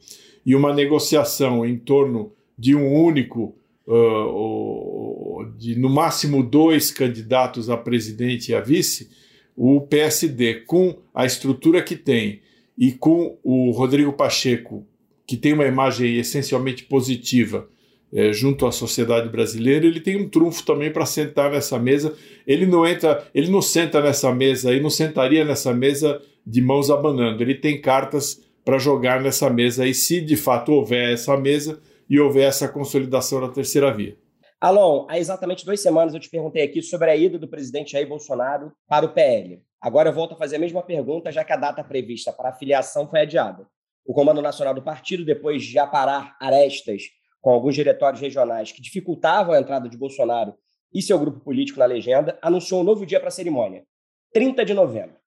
e 0.46 0.54
uma 0.54 0.72
negociação 0.72 1.66
em 1.66 1.76
torno 1.76 2.32
de 2.56 2.74
um 2.74 2.92
único, 2.92 3.56
uh, 3.86 5.44
de 5.58 5.76
no 5.76 5.90
máximo 5.90 6.42
dois 6.42 6.90
candidatos 6.90 7.68
a 7.68 7.76
presidente 7.76 8.52
e 8.52 8.54
a 8.54 8.60
vice, 8.60 9.10
o 9.56 9.80
PSD, 9.80 10.62
com 10.66 10.96
a 11.14 11.24
estrutura 11.24 11.82
que 11.82 11.96
tem 11.96 12.40
e 12.76 12.92
com 12.92 13.38
o 13.42 13.70
Rodrigo 13.70 14.12
Pacheco, 14.12 14.84
que 15.26 15.36
tem 15.36 15.52
uma 15.52 15.66
imagem 15.66 16.16
essencialmente 16.16 16.84
positiva 16.84 17.68
é, 18.14 18.32
junto 18.32 18.64
à 18.64 18.70
sociedade 18.70 19.28
brasileira, 19.28 19.84
ele 19.84 19.98
tem 19.98 20.16
um 20.16 20.28
trunfo 20.28 20.64
também 20.64 20.92
para 20.92 21.04
sentar 21.04 21.50
nessa 21.50 21.78
mesa. 21.80 22.14
Ele 22.46 22.64
não 22.64 22.86
entra, 22.86 23.26
ele 23.34 23.50
não 23.50 23.60
senta 23.60 24.00
nessa 24.00 24.32
mesa, 24.32 24.70
ele 24.70 24.80
não 24.80 24.90
sentaria 24.90 25.44
nessa 25.44 25.74
mesa 25.74 26.22
de 26.46 26.62
mãos 26.62 26.90
abanando. 26.90 27.42
Ele 27.42 27.56
tem 27.56 27.80
cartas 27.80 28.40
para 28.64 28.78
jogar 28.78 29.20
nessa 29.20 29.50
mesa 29.50 29.82
aí, 29.82 29.92
se 29.92 30.20
de 30.20 30.36
fato 30.36 30.70
houver 30.70 31.12
essa 31.12 31.36
mesa 31.36 31.80
e 32.08 32.20
houver 32.20 32.48
essa 32.48 32.68
consolidação 32.68 33.40
da 33.40 33.48
terceira 33.48 33.92
via. 33.92 34.16
Alon, 34.64 35.04
há 35.10 35.18
exatamente 35.18 35.62
duas 35.62 35.78
semanas 35.82 36.14
eu 36.14 36.20
te 36.20 36.30
perguntei 36.30 36.62
aqui 36.62 36.80
sobre 36.80 37.10
a 37.10 37.14
ida 37.14 37.38
do 37.38 37.46
presidente 37.46 37.92
Jair 37.92 38.08
Bolsonaro 38.08 38.72
para 38.88 39.04
o 39.04 39.12
PL. 39.12 39.62
Agora 39.78 40.08
eu 40.08 40.12
volto 40.14 40.32
a 40.32 40.38
fazer 40.38 40.56
a 40.56 40.58
mesma 40.58 40.82
pergunta, 40.82 41.30
já 41.30 41.44
que 41.44 41.52
a 41.52 41.56
data 41.56 41.84
prevista 41.84 42.32
para 42.32 42.48
a 42.48 42.52
filiação 42.54 43.06
foi 43.06 43.20
adiada. 43.20 43.68
O 44.06 44.14
Comando 44.14 44.40
Nacional 44.40 44.72
do 44.72 44.80
Partido, 44.80 45.22
depois 45.22 45.64
de 45.64 45.78
aparar 45.78 46.34
arestas 46.40 47.02
com 47.42 47.50
alguns 47.50 47.74
diretórios 47.74 48.22
regionais 48.22 48.72
que 48.72 48.80
dificultavam 48.80 49.52
a 49.54 49.60
entrada 49.60 49.86
de 49.86 49.98
Bolsonaro 49.98 50.54
e 50.94 51.02
seu 51.02 51.18
grupo 51.18 51.40
político 51.40 51.78
na 51.78 51.84
legenda, 51.84 52.38
anunciou 52.40 52.80
um 52.80 52.84
novo 52.84 53.04
dia 53.04 53.20
para 53.20 53.28
a 53.28 53.32
cerimônia, 53.32 53.84
30 54.32 54.64
de 54.64 54.72
novembro. 54.72 55.18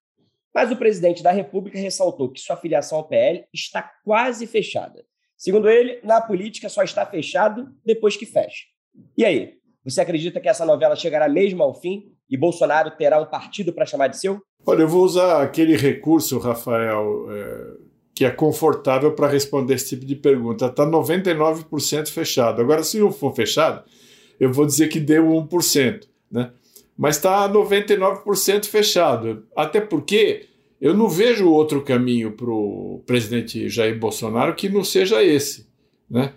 Mas 0.51 0.71
o 0.71 0.75
presidente 0.75 1.21
da 1.21 1.29
República 1.29 1.77
ressaltou 1.77 2.31
que 2.31 2.39
sua 2.39 2.57
filiação 2.57 2.97
ao 2.97 3.07
PL 3.07 3.45
está 3.53 3.83
quase 4.03 4.47
fechada. 4.47 5.05
Segundo 5.37 5.69
ele, 5.69 5.99
na 6.03 6.19
política 6.21 6.69
só 6.69 6.81
está 6.81 7.05
fechado 7.05 7.71
depois 7.85 8.17
que 8.17 8.25
fecha. 8.25 8.63
E 9.17 9.25
aí, 9.25 9.53
você 9.83 10.01
acredita 10.01 10.39
que 10.39 10.49
essa 10.49 10.65
novela 10.65 10.95
chegará 10.95 11.29
mesmo 11.29 11.63
ao 11.63 11.73
fim 11.73 12.11
e 12.29 12.37
Bolsonaro 12.37 12.91
terá 12.91 13.21
um 13.21 13.25
partido 13.25 13.71
para 13.71 13.85
chamar 13.85 14.07
de 14.07 14.19
seu? 14.19 14.41
Olha, 14.65 14.81
eu 14.81 14.87
vou 14.87 15.03
usar 15.03 15.41
aquele 15.41 15.77
recurso, 15.77 16.37
Rafael, 16.39 17.25
é, 17.31 17.73
que 18.13 18.25
é 18.25 18.29
confortável 18.29 19.13
para 19.13 19.27
responder 19.27 19.75
esse 19.75 19.89
tipo 19.89 20.05
de 20.05 20.15
pergunta. 20.15 20.65
Está 20.65 20.85
99% 20.85 22.09
fechado. 22.09 22.61
Agora, 22.61 22.83
se 22.83 22.99
não 22.99 23.11
for 23.11 23.33
fechado, 23.33 23.83
eu 24.39 24.51
vou 24.51 24.65
dizer 24.65 24.89
que 24.89 24.99
deu 24.99 25.25
1%, 25.25 26.07
né? 26.29 26.51
Mas 26.97 27.15
está 27.15 27.47
99% 27.47 28.65
fechado. 28.65 29.45
Até 29.55 29.79
porque 29.79 30.47
eu 30.81 30.93
não 30.93 31.07
vejo 31.07 31.49
outro 31.49 31.81
caminho 31.83 32.31
para 32.31 32.49
o 32.49 33.03
presidente 33.05 33.69
Jair 33.69 33.97
Bolsonaro 33.97 34.55
que 34.55 34.67
não 34.67 34.83
seja 34.83 35.23
esse, 35.23 35.67
né? 36.09 36.33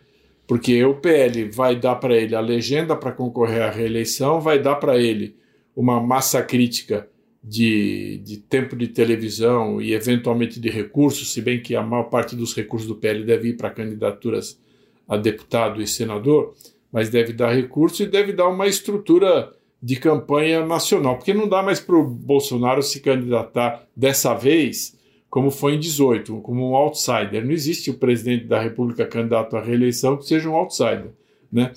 Porque 0.50 0.84
o 0.84 0.94
PL 0.96 1.48
vai 1.48 1.76
dar 1.76 1.94
para 1.94 2.16
ele 2.16 2.34
a 2.34 2.40
legenda 2.40 2.96
para 2.96 3.12
concorrer 3.12 3.62
à 3.62 3.70
reeleição, 3.70 4.40
vai 4.40 4.58
dar 4.58 4.74
para 4.74 4.98
ele 4.98 5.36
uma 5.76 6.00
massa 6.00 6.42
crítica 6.42 7.08
de, 7.40 8.20
de 8.24 8.38
tempo 8.38 8.74
de 8.74 8.88
televisão 8.88 9.80
e 9.80 9.94
eventualmente 9.94 10.58
de 10.58 10.68
recursos, 10.68 11.32
se 11.32 11.40
bem 11.40 11.62
que 11.62 11.76
a 11.76 11.84
maior 11.84 12.10
parte 12.10 12.34
dos 12.34 12.52
recursos 12.52 12.88
do 12.88 12.96
PL 12.96 13.24
deve 13.24 13.50
ir 13.50 13.56
para 13.56 13.70
candidaturas 13.70 14.60
a 15.06 15.16
deputado 15.16 15.80
e 15.80 15.86
senador, 15.86 16.52
mas 16.90 17.08
deve 17.08 17.32
dar 17.32 17.54
recurso 17.54 18.02
e 18.02 18.06
deve 18.06 18.32
dar 18.32 18.48
uma 18.48 18.66
estrutura 18.66 19.52
de 19.80 19.94
campanha 20.00 20.66
nacional, 20.66 21.14
porque 21.14 21.32
não 21.32 21.48
dá 21.48 21.62
mais 21.62 21.78
para 21.78 21.94
o 21.94 22.02
Bolsonaro 22.02 22.82
se 22.82 22.98
candidatar 22.98 23.86
dessa 23.94 24.34
vez 24.34 24.98
como 25.30 25.50
foi 25.50 25.76
em 25.76 25.78
18, 25.78 26.40
como 26.40 26.68
um 26.68 26.74
outsider. 26.74 27.44
Não 27.44 27.52
existe 27.52 27.90
o 27.90 27.94
presidente 27.94 28.46
da 28.46 28.60
República 28.60 29.06
candidato 29.06 29.56
à 29.56 29.62
reeleição 29.62 30.16
que 30.16 30.26
seja 30.26 30.50
um 30.50 30.56
outsider, 30.56 31.12
né? 31.50 31.72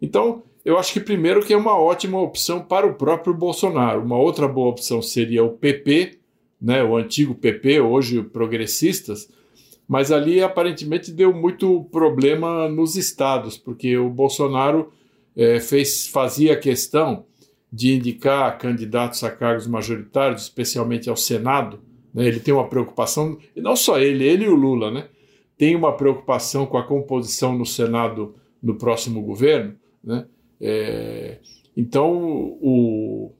Então, 0.00 0.42
eu 0.64 0.78
acho 0.78 0.92
que 0.92 1.00
primeiro 1.00 1.44
que 1.44 1.54
é 1.54 1.56
uma 1.56 1.78
ótima 1.78 2.20
opção 2.20 2.60
para 2.60 2.86
o 2.86 2.94
próprio 2.94 3.32
Bolsonaro. 3.32 4.02
Uma 4.02 4.18
outra 4.18 4.46
boa 4.46 4.68
opção 4.68 5.00
seria 5.00 5.42
o 5.42 5.52
PP, 5.52 6.18
né, 6.60 6.84
o 6.84 6.96
antigo 6.96 7.34
PP, 7.34 7.80
hoje 7.80 8.22
progressistas, 8.22 9.28
mas 9.88 10.12
ali 10.12 10.42
aparentemente 10.42 11.10
deu 11.10 11.32
muito 11.32 11.84
problema 11.84 12.68
nos 12.68 12.96
estados, 12.96 13.56
porque 13.56 13.96
o 13.96 14.10
Bolsonaro 14.10 14.92
é, 15.34 15.58
fez, 15.60 16.06
fazia 16.08 16.54
questão 16.58 17.24
de 17.72 17.94
indicar 17.94 18.58
candidatos 18.58 19.24
a 19.24 19.30
cargos 19.30 19.66
majoritários, 19.66 20.42
especialmente 20.42 21.08
ao 21.08 21.16
Senado. 21.16 21.80
Né, 22.12 22.26
ele 22.26 22.40
tem 22.40 22.54
uma 22.54 22.68
preocupação, 22.68 23.38
e 23.54 23.60
não 23.60 23.76
só 23.76 23.98
ele, 23.98 24.24
ele 24.24 24.44
e 24.44 24.48
o 24.48 24.54
Lula, 24.54 24.90
né, 24.90 25.08
tem 25.56 25.74
uma 25.74 25.96
preocupação 25.96 26.66
com 26.66 26.78
a 26.78 26.86
composição 26.86 27.56
no 27.56 27.66
Senado 27.66 28.34
no 28.62 28.76
próximo 28.76 29.22
governo, 29.22 29.74
né, 30.02 30.26
é, 30.60 31.38
então, 31.76 32.12
o, 32.60 33.32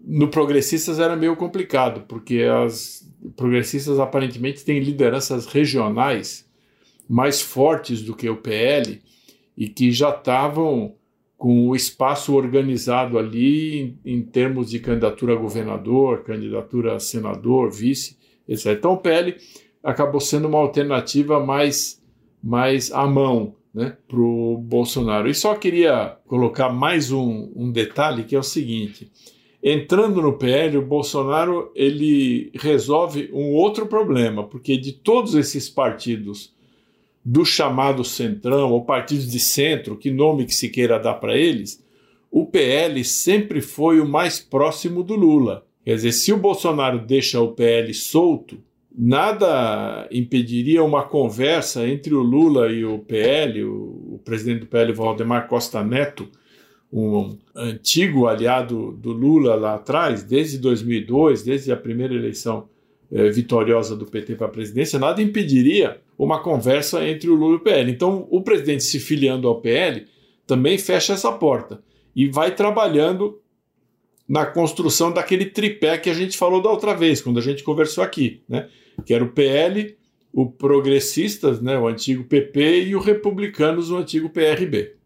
no 0.00 0.28
Progressistas 0.28 0.98
era 0.98 1.14
meio 1.14 1.36
complicado, 1.36 2.04
porque 2.08 2.42
as 2.42 3.08
progressistas 3.36 4.00
aparentemente 4.00 4.64
têm 4.64 4.80
lideranças 4.80 5.46
regionais 5.46 6.48
mais 7.08 7.40
fortes 7.40 8.02
do 8.02 8.14
que 8.14 8.28
o 8.28 8.36
PL 8.36 9.00
e 9.56 9.68
que 9.68 9.90
já 9.92 10.10
estavam 10.10 10.94
com 11.38 11.68
o 11.68 11.76
espaço 11.76 12.34
organizado 12.34 13.16
ali 13.16 13.96
em, 14.04 14.16
em, 14.16 14.22
termos 14.22 14.68
de 14.70 14.80
candidatura 14.80 15.34
a 15.34 15.36
governador, 15.36 16.24
candidatura 16.24 16.96
a 16.96 17.00
senador, 17.00 17.70
vice, 17.70 18.18
etc. 18.48 18.76
Então 18.76 18.94
o 18.94 18.98
PL 18.98 19.36
acabou 19.82 20.20
sendo 20.20 20.48
uma 20.48 20.58
alternativa 20.58 21.38
mais, 21.38 22.02
mais 22.42 22.90
à 22.90 23.06
mão 23.06 23.54
né, 23.72 23.96
para 24.08 24.18
o 24.18 24.58
Bolsonaro. 24.58 25.30
E 25.30 25.34
só 25.34 25.54
queria 25.54 26.16
colocar 26.26 26.70
mais 26.70 27.12
um, 27.12 27.52
um 27.54 27.70
detalhe 27.70 28.24
que 28.24 28.34
é 28.34 28.38
o 28.38 28.42
seguinte: 28.42 29.08
entrando 29.62 30.20
no 30.20 30.36
PL, 30.36 30.78
o 30.78 30.86
Bolsonaro 30.86 31.70
ele 31.72 32.50
resolve 32.56 33.30
um 33.32 33.52
outro 33.52 33.86
problema, 33.86 34.42
porque 34.42 34.76
de 34.76 34.92
todos 34.92 35.36
esses 35.36 35.70
partidos 35.70 36.52
do 37.30 37.44
chamado 37.44 38.02
centrão 38.04 38.72
ou 38.72 38.86
partidos 38.86 39.30
de 39.30 39.38
centro, 39.38 39.98
que 39.98 40.10
nome 40.10 40.46
que 40.46 40.54
se 40.54 40.70
queira 40.70 40.98
dar 40.98 41.16
para 41.16 41.36
eles, 41.36 41.84
o 42.30 42.46
PL 42.46 43.04
sempre 43.04 43.60
foi 43.60 44.00
o 44.00 44.08
mais 44.08 44.40
próximo 44.40 45.02
do 45.02 45.14
Lula. 45.14 45.66
Quer 45.84 45.96
dizer, 45.96 46.12
se 46.12 46.32
o 46.32 46.38
Bolsonaro 46.38 46.98
deixa 46.98 47.38
o 47.38 47.52
PL 47.52 47.92
solto, 47.92 48.56
nada 48.96 50.08
impediria 50.10 50.82
uma 50.82 51.02
conversa 51.02 51.86
entre 51.86 52.14
o 52.14 52.22
Lula 52.22 52.72
e 52.72 52.82
o 52.86 52.98
PL, 53.00 53.62
o, 53.62 54.18
presidente 54.24 54.60
do 54.60 54.66
PL, 54.66 54.94
Valdemar 54.94 55.48
Costa 55.48 55.84
Neto, 55.84 56.30
um 56.90 57.36
antigo 57.54 58.26
aliado 58.26 58.92
do 58.92 59.12
Lula 59.12 59.54
lá 59.54 59.74
atrás, 59.74 60.22
desde 60.22 60.56
2002, 60.56 61.42
desde 61.42 61.70
a 61.70 61.76
primeira 61.76 62.14
eleição 62.14 62.70
eh, 63.10 63.30
vitoriosa 63.30 63.96
do 63.96 64.06
PT 64.06 64.36
para 64.36 64.46
a 64.46 64.50
presidência, 64.50 64.98
nada 64.98 65.22
impediria 65.22 66.00
uma 66.18 66.42
conversa 66.42 67.06
entre 67.08 67.30
o 67.30 67.34
Lula 67.34 67.54
e 67.54 67.56
o 67.56 67.60
PL. 67.60 67.90
Então, 67.90 68.26
o 68.30 68.42
presidente 68.42 68.84
se 68.84 68.98
filiando 68.98 69.48
ao 69.48 69.60
PL 69.60 70.06
também 70.46 70.78
fecha 70.78 71.12
essa 71.12 71.30
porta 71.32 71.82
e 72.14 72.26
vai 72.28 72.54
trabalhando 72.54 73.40
na 74.28 74.44
construção 74.44 75.12
daquele 75.12 75.46
tripé 75.46 75.96
que 75.96 76.10
a 76.10 76.14
gente 76.14 76.36
falou 76.36 76.60
da 76.60 76.70
outra 76.70 76.94
vez, 76.94 77.22
quando 77.22 77.38
a 77.38 77.42
gente 77.42 77.62
conversou 77.62 78.04
aqui, 78.04 78.42
né? 78.48 78.68
que 79.06 79.14
era 79.14 79.24
o 79.24 79.32
PL, 79.32 79.96
o 80.32 80.50
Progressistas, 80.50 81.60
né, 81.60 81.78
o 81.78 81.86
antigo 81.86 82.24
PP, 82.24 82.84
e 82.84 82.96
o 82.96 83.00
Republicanos, 83.00 83.90
o 83.90 83.96
antigo 83.96 84.28
PRB. 84.28 84.96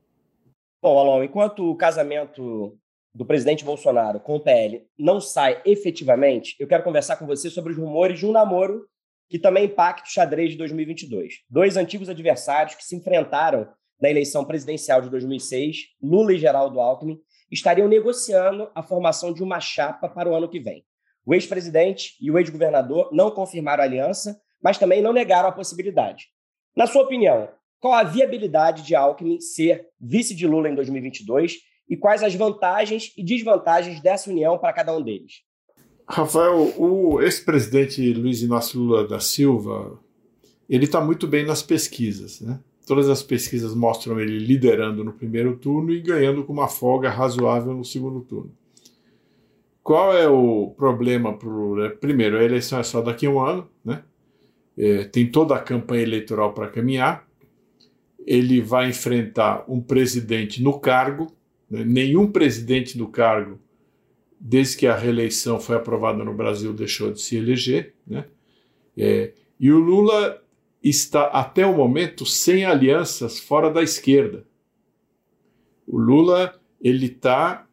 Bom, 0.82 0.98
Alon, 0.98 1.24
enquanto 1.24 1.70
o 1.70 1.76
casamento 1.76 2.76
do 3.14 3.26
presidente 3.26 3.64
Bolsonaro 3.64 4.20
com 4.20 4.36
o 4.36 4.40
PL 4.40 4.86
não 4.98 5.20
sai 5.20 5.60
efetivamente, 5.64 6.56
eu 6.58 6.66
quero 6.66 6.82
conversar 6.82 7.16
com 7.16 7.26
você 7.26 7.50
sobre 7.50 7.72
os 7.72 7.78
rumores 7.78 8.18
de 8.18 8.26
um 8.26 8.32
namoro 8.32 8.86
que 9.28 9.38
também 9.38 9.64
impacta 9.64 10.06
o 10.06 10.10
xadrez 10.10 10.50
de 10.50 10.58
2022. 10.58 11.40
Dois 11.48 11.76
antigos 11.76 12.08
adversários 12.08 12.74
que 12.74 12.84
se 12.84 12.96
enfrentaram 12.96 13.68
na 14.00 14.10
eleição 14.10 14.44
presidencial 14.44 15.00
de 15.00 15.08
2006, 15.08 15.76
Lula 16.02 16.34
e 16.34 16.38
Geraldo 16.38 16.80
Alckmin, 16.80 17.18
estariam 17.50 17.86
negociando 17.86 18.70
a 18.74 18.82
formação 18.82 19.32
de 19.32 19.42
uma 19.42 19.60
chapa 19.60 20.08
para 20.08 20.28
o 20.28 20.34
ano 20.34 20.48
que 20.48 20.58
vem. 20.58 20.84
O 21.24 21.34
ex-presidente 21.34 22.16
e 22.20 22.30
o 22.30 22.38
ex-governador 22.38 23.10
não 23.12 23.30
confirmaram 23.30 23.82
a 23.82 23.86
aliança, 23.86 24.40
mas 24.62 24.76
também 24.76 25.00
não 25.00 25.12
negaram 25.12 25.48
a 25.48 25.52
possibilidade. 25.52 26.26
Na 26.74 26.86
sua 26.86 27.02
opinião, 27.02 27.48
qual 27.78 27.94
a 27.94 28.02
viabilidade 28.02 28.82
de 28.82 28.94
Alckmin 28.94 29.40
ser 29.40 29.88
vice 30.00 30.34
de 30.34 30.46
Lula 30.46 30.68
em 30.68 30.74
2022 30.74 31.58
e 31.92 31.96
quais 31.98 32.22
as 32.22 32.34
vantagens 32.34 33.12
e 33.18 33.22
desvantagens 33.22 34.00
dessa 34.00 34.30
união 34.30 34.56
para 34.56 34.72
cada 34.72 34.96
um 34.96 35.02
deles? 35.02 35.42
Rafael, 36.08 36.72
o 36.78 37.20
ex-presidente 37.20 38.14
Luiz 38.14 38.40
Inácio 38.40 38.80
Lula 38.80 39.06
da 39.06 39.20
Silva, 39.20 40.00
ele 40.70 40.86
está 40.86 41.02
muito 41.02 41.26
bem 41.26 41.44
nas 41.44 41.62
pesquisas, 41.62 42.40
né? 42.40 42.58
Todas 42.86 43.10
as 43.10 43.22
pesquisas 43.22 43.74
mostram 43.74 44.18
ele 44.18 44.38
liderando 44.38 45.04
no 45.04 45.12
primeiro 45.12 45.54
turno 45.58 45.92
e 45.92 46.00
ganhando 46.00 46.42
com 46.44 46.54
uma 46.54 46.66
folga 46.66 47.10
razoável 47.10 47.74
no 47.74 47.84
segundo 47.84 48.22
turno. 48.22 48.56
Qual 49.82 50.16
é 50.16 50.26
o 50.26 50.72
problema 50.74 51.36
para 51.36 51.46
o 51.46 51.52
Lula? 51.52 51.90
Primeiro, 51.90 52.38
a 52.38 52.42
eleição 52.42 52.80
é 52.80 52.82
só 52.82 53.02
daqui 53.02 53.26
a 53.26 53.30
um 53.30 53.38
ano, 53.38 53.68
né? 53.84 54.02
É, 54.78 55.04
tem 55.04 55.30
toda 55.30 55.54
a 55.54 55.60
campanha 55.60 56.04
eleitoral 56.04 56.54
para 56.54 56.70
caminhar. 56.70 57.28
Ele 58.26 58.62
vai 58.62 58.88
enfrentar 58.88 59.66
um 59.68 59.78
presidente 59.78 60.62
no 60.62 60.80
cargo, 60.80 61.26
né? 61.26 61.36
Nenhum 61.72 62.30
presidente 62.30 62.98
no 62.98 63.08
cargo, 63.08 63.58
desde 64.38 64.76
que 64.76 64.86
a 64.86 64.96
reeleição 64.96 65.58
foi 65.58 65.76
aprovada 65.76 66.22
no 66.24 66.34
Brasil, 66.34 66.72
deixou 66.72 67.10
de 67.10 67.20
se 67.20 67.36
eleger. 67.36 67.94
Né? 68.06 68.26
É, 68.96 69.32
e 69.58 69.70
o 69.70 69.78
Lula 69.78 70.42
está, 70.82 71.26
até 71.28 71.64
o 71.64 71.76
momento, 71.76 72.26
sem 72.26 72.64
alianças 72.64 73.40
fora 73.40 73.70
da 73.70 73.82
esquerda. 73.82 74.44
O 75.86 75.98
Lula 75.98 76.60
ele 76.80 77.06
está 77.06 77.66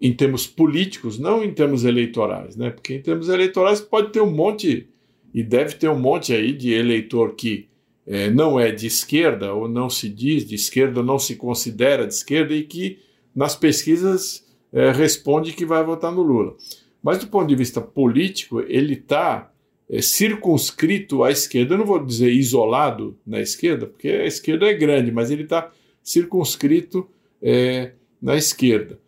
em 0.00 0.14
termos 0.14 0.46
políticos, 0.46 1.18
não 1.18 1.44
em 1.44 1.52
termos 1.52 1.84
eleitorais, 1.84 2.56
né? 2.56 2.70
Porque 2.70 2.94
em 2.94 3.02
termos 3.02 3.28
eleitorais 3.28 3.80
pode 3.80 4.12
ter 4.12 4.20
um 4.20 4.30
monte 4.30 4.88
e 5.34 5.42
deve 5.42 5.74
ter 5.74 5.88
um 5.88 5.98
monte 5.98 6.32
aí 6.32 6.52
de 6.52 6.72
eleitor 6.72 7.34
que 7.34 7.69
é, 8.12 8.28
não 8.28 8.58
é 8.58 8.72
de 8.72 8.88
esquerda, 8.88 9.54
ou 9.54 9.68
não 9.68 9.88
se 9.88 10.08
diz 10.08 10.44
de 10.44 10.56
esquerda, 10.56 10.98
ou 10.98 11.06
não 11.06 11.16
se 11.16 11.36
considera 11.36 12.04
de 12.04 12.12
esquerda, 12.12 12.52
e 12.52 12.64
que 12.64 12.98
nas 13.32 13.54
pesquisas 13.54 14.44
é, 14.72 14.90
responde 14.90 15.52
que 15.52 15.64
vai 15.64 15.84
votar 15.84 16.10
no 16.10 16.20
Lula. 16.20 16.56
Mas 17.00 17.18
do 17.18 17.28
ponto 17.28 17.46
de 17.46 17.54
vista 17.54 17.80
político, 17.80 18.62
ele 18.62 18.94
está 18.94 19.52
é, 19.88 20.02
circunscrito 20.02 21.22
à 21.22 21.30
esquerda. 21.30 21.74
Eu 21.74 21.78
não 21.78 21.86
vou 21.86 22.04
dizer 22.04 22.32
isolado 22.32 23.16
na 23.24 23.40
esquerda, 23.40 23.86
porque 23.86 24.08
a 24.08 24.26
esquerda 24.26 24.66
é 24.66 24.74
grande, 24.74 25.12
mas 25.12 25.30
ele 25.30 25.44
está 25.44 25.70
circunscrito 26.02 27.08
é, 27.40 27.92
na 28.20 28.36
esquerda. 28.36 28.98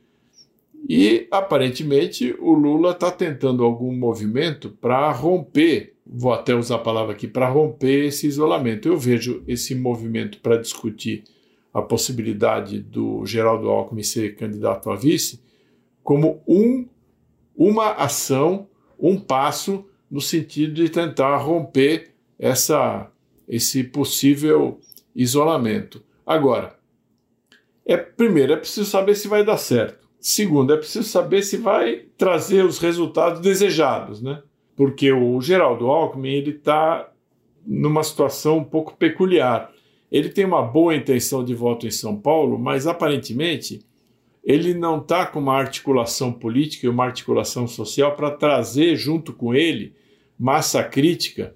E 0.88 1.26
aparentemente 1.28 2.36
o 2.38 2.52
Lula 2.52 2.92
está 2.92 3.10
tentando 3.10 3.64
algum 3.64 3.92
movimento 3.92 4.70
para 4.80 5.10
romper, 5.10 5.91
vou 6.06 6.32
até 6.32 6.54
usar 6.54 6.76
a 6.76 6.80
palavra 6.80 7.12
aqui, 7.12 7.26
para 7.26 7.48
romper 7.48 8.06
esse 8.06 8.26
isolamento. 8.26 8.88
Eu 8.88 8.96
vejo 8.96 9.42
esse 9.46 9.74
movimento 9.74 10.38
para 10.40 10.56
discutir 10.56 11.24
a 11.72 11.80
possibilidade 11.80 12.80
do 12.80 13.24
Geraldo 13.24 13.68
Alckmin 13.68 14.02
ser 14.02 14.36
candidato 14.36 14.90
a 14.90 14.96
vice 14.96 15.40
como 16.02 16.42
um, 16.46 16.86
uma 17.56 17.92
ação, 17.92 18.68
um 18.98 19.18
passo 19.18 19.86
no 20.10 20.20
sentido 20.20 20.74
de 20.74 20.88
tentar 20.88 21.36
romper 21.38 22.12
essa, 22.38 23.10
esse 23.48 23.84
possível 23.84 24.80
isolamento. 25.14 26.02
Agora, 26.26 26.76
é 27.86 27.96
primeiro 27.96 28.52
é 28.52 28.56
preciso 28.56 28.88
saber 28.88 29.14
se 29.14 29.28
vai 29.28 29.44
dar 29.44 29.56
certo. 29.56 30.06
Segundo, 30.20 30.72
é 30.72 30.76
preciso 30.76 31.08
saber 31.08 31.42
se 31.42 31.56
vai 31.56 32.06
trazer 32.16 32.64
os 32.64 32.78
resultados 32.78 33.40
desejados, 33.40 34.22
né? 34.22 34.42
Porque 34.76 35.12
o 35.12 35.40
Geraldo 35.40 35.86
Alckmin 35.88 36.30
ele 36.30 36.50
está 36.50 37.10
numa 37.66 38.02
situação 38.02 38.58
um 38.58 38.64
pouco 38.64 38.96
peculiar. 38.96 39.70
Ele 40.10 40.28
tem 40.28 40.44
uma 40.44 40.62
boa 40.62 40.94
intenção 40.94 41.44
de 41.44 41.54
voto 41.54 41.86
em 41.86 41.90
São 41.90 42.16
Paulo, 42.16 42.58
mas 42.58 42.86
aparentemente 42.86 43.80
ele 44.44 44.74
não 44.74 44.98
está 44.98 45.24
com 45.24 45.38
uma 45.38 45.54
articulação 45.54 46.32
política 46.32 46.86
e 46.86 46.90
uma 46.90 47.04
articulação 47.04 47.66
social 47.66 48.16
para 48.16 48.30
trazer 48.30 48.96
junto 48.96 49.32
com 49.32 49.54
ele 49.54 49.94
massa 50.38 50.82
crítica 50.82 51.54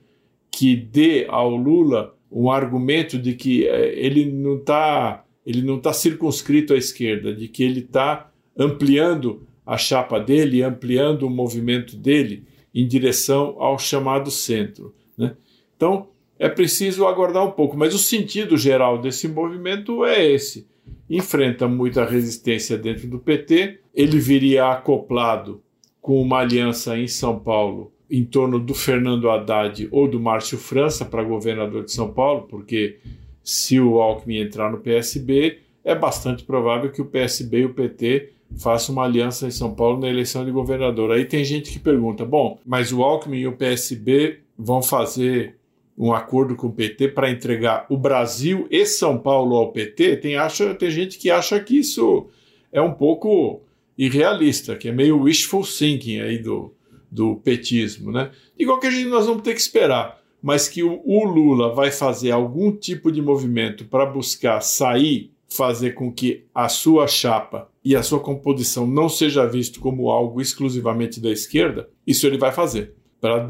que 0.50 0.76
dê 0.76 1.26
ao 1.28 1.54
Lula 1.56 2.16
um 2.30 2.50
argumento 2.50 3.18
de 3.18 3.34
que 3.34 3.66
eh, 3.66 3.92
ele 3.96 4.24
não 4.24 4.56
está 4.56 5.24
ele 5.44 5.62
não 5.62 5.76
está 5.76 5.92
circunscrito 5.92 6.74
à 6.74 6.76
esquerda, 6.76 7.32
de 7.32 7.46
que 7.46 7.62
ele 7.62 7.80
está 7.80 8.32
ampliando 8.58 9.46
a 9.64 9.78
chapa 9.78 10.18
dele, 10.18 10.62
ampliando 10.62 11.22
o 11.22 11.30
movimento 11.30 11.96
dele 11.96 12.44
em 12.76 12.86
direção 12.86 13.56
ao 13.58 13.78
chamado 13.78 14.30
centro. 14.30 14.94
Né? 15.16 15.34
Então, 15.74 16.08
é 16.38 16.46
preciso 16.46 17.06
aguardar 17.06 17.42
um 17.42 17.50
pouco, 17.50 17.74
mas 17.74 17.94
o 17.94 17.98
sentido 17.98 18.54
geral 18.58 19.00
desse 19.00 19.26
movimento 19.26 20.04
é 20.04 20.30
esse. 20.30 20.68
Enfrenta 21.08 21.66
muita 21.66 22.04
resistência 22.04 22.76
dentro 22.76 23.08
do 23.08 23.18
PT, 23.18 23.80
ele 23.94 24.18
viria 24.18 24.70
acoplado 24.70 25.62
com 26.02 26.20
uma 26.20 26.40
aliança 26.40 26.98
em 26.98 27.08
São 27.08 27.38
Paulo 27.38 27.92
em 28.10 28.24
torno 28.24 28.60
do 28.60 28.74
Fernando 28.74 29.30
Haddad 29.30 29.88
ou 29.90 30.06
do 30.06 30.20
Márcio 30.20 30.58
França 30.58 31.04
para 31.04 31.24
governador 31.24 31.82
de 31.82 31.92
São 31.92 32.12
Paulo, 32.12 32.42
porque 32.42 32.98
se 33.42 33.80
o 33.80 34.00
Alckmin 34.00 34.40
entrar 34.40 34.70
no 34.70 34.78
PSB, 34.78 35.60
é 35.82 35.94
bastante 35.94 36.44
provável 36.44 36.92
que 36.92 37.00
o 37.00 37.06
PSB 37.06 37.60
e 37.60 37.64
o 37.64 37.74
PT 37.74 38.32
façam 38.56 38.94
uma 38.94 39.04
aliança 39.04 39.46
em 39.46 39.50
São 39.50 39.74
Paulo 39.74 40.00
na 40.00 40.08
eleição 40.08 40.44
de 40.44 40.50
governador. 40.50 41.10
Aí 41.12 41.24
tem 41.24 41.44
gente 41.44 41.70
que 41.70 41.78
pergunta: 41.78 42.24
bom, 42.24 42.58
mas 42.64 42.92
o 42.92 43.02
Alckmin 43.02 43.38
e 43.38 43.46
o 43.46 43.56
PSB 43.56 44.40
vão 44.58 44.82
fazer 44.82 45.56
um 45.98 46.12
acordo 46.12 46.54
com 46.54 46.66
o 46.66 46.72
PT 46.72 47.08
para 47.08 47.30
entregar 47.30 47.86
o 47.88 47.96
Brasil 47.96 48.66
e 48.70 48.84
São 48.84 49.18
Paulo 49.18 49.56
ao 49.56 49.72
PT? 49.72 50.16
Tem, 50.18 50.36
acha, 50.36 50.74
tem 50.74 50.90
gente 50.90 51.18
que 51.18 51.30
acha 51.30 51.58
que 51.58 51.78
isso 51.78 52.26
é 52.70 52.80
um 52.80 52.92
pouco 52.92 53.62
irrealista, 53.96 54.76
que 54.76 54.88
é 54.88 54.92
meio 54.92 55.22
wishful 55.22 55.62
thinking 55.62 56.20
aí 56.20 56.38
do, 56.38 56.74
do 57.10 57.36
petismo, 57.36 58.12
né? 58.12 58.30
De 58.58 58.66
qualquer 58.66 58.92
jeito, 58.92 59.08
nós 59.08 59.26
vamos 59.26 59.42
ter 59.42 59.54
que 59.54 59.60
esperar 59.60 60.20
mas 60.46 60.68
que 60.68 60.80
o 60.80 61.24
Lula 61.24 61.74
vai 61.74 61.90
fazer 61.90 62.30
algum 62.30 62.70
tipo 62.70 63.10
de 63.10 63.20
movimento 63.20 63.84
para 63.86 64.06
buscar 64.06 64.60
sair, 64.60 65.32
fazer 65.48 65.92
com 65.92 66.12
que 66.12 66.44
a 66.54 66.68
sua 66.68 67.08
chapa 67.08 67.68
e 67.86 67.94
a 67.94 68.02
sua 68.02 68.18
composição 68.18 68.84
não 68.84 69.08
seja 69.08 69.46
visto 69.46 69.78
como 69.78 70.10
algo 70.10 70.40
exclusivamente 70.40 71.20
da 71.20 71.30
esquerda, 71.30 71.88
isso 72.04 72.26
ele 72.26 72.36
vai 72.36 72.50
fazer 72.50 72.94
para 73.20 73.46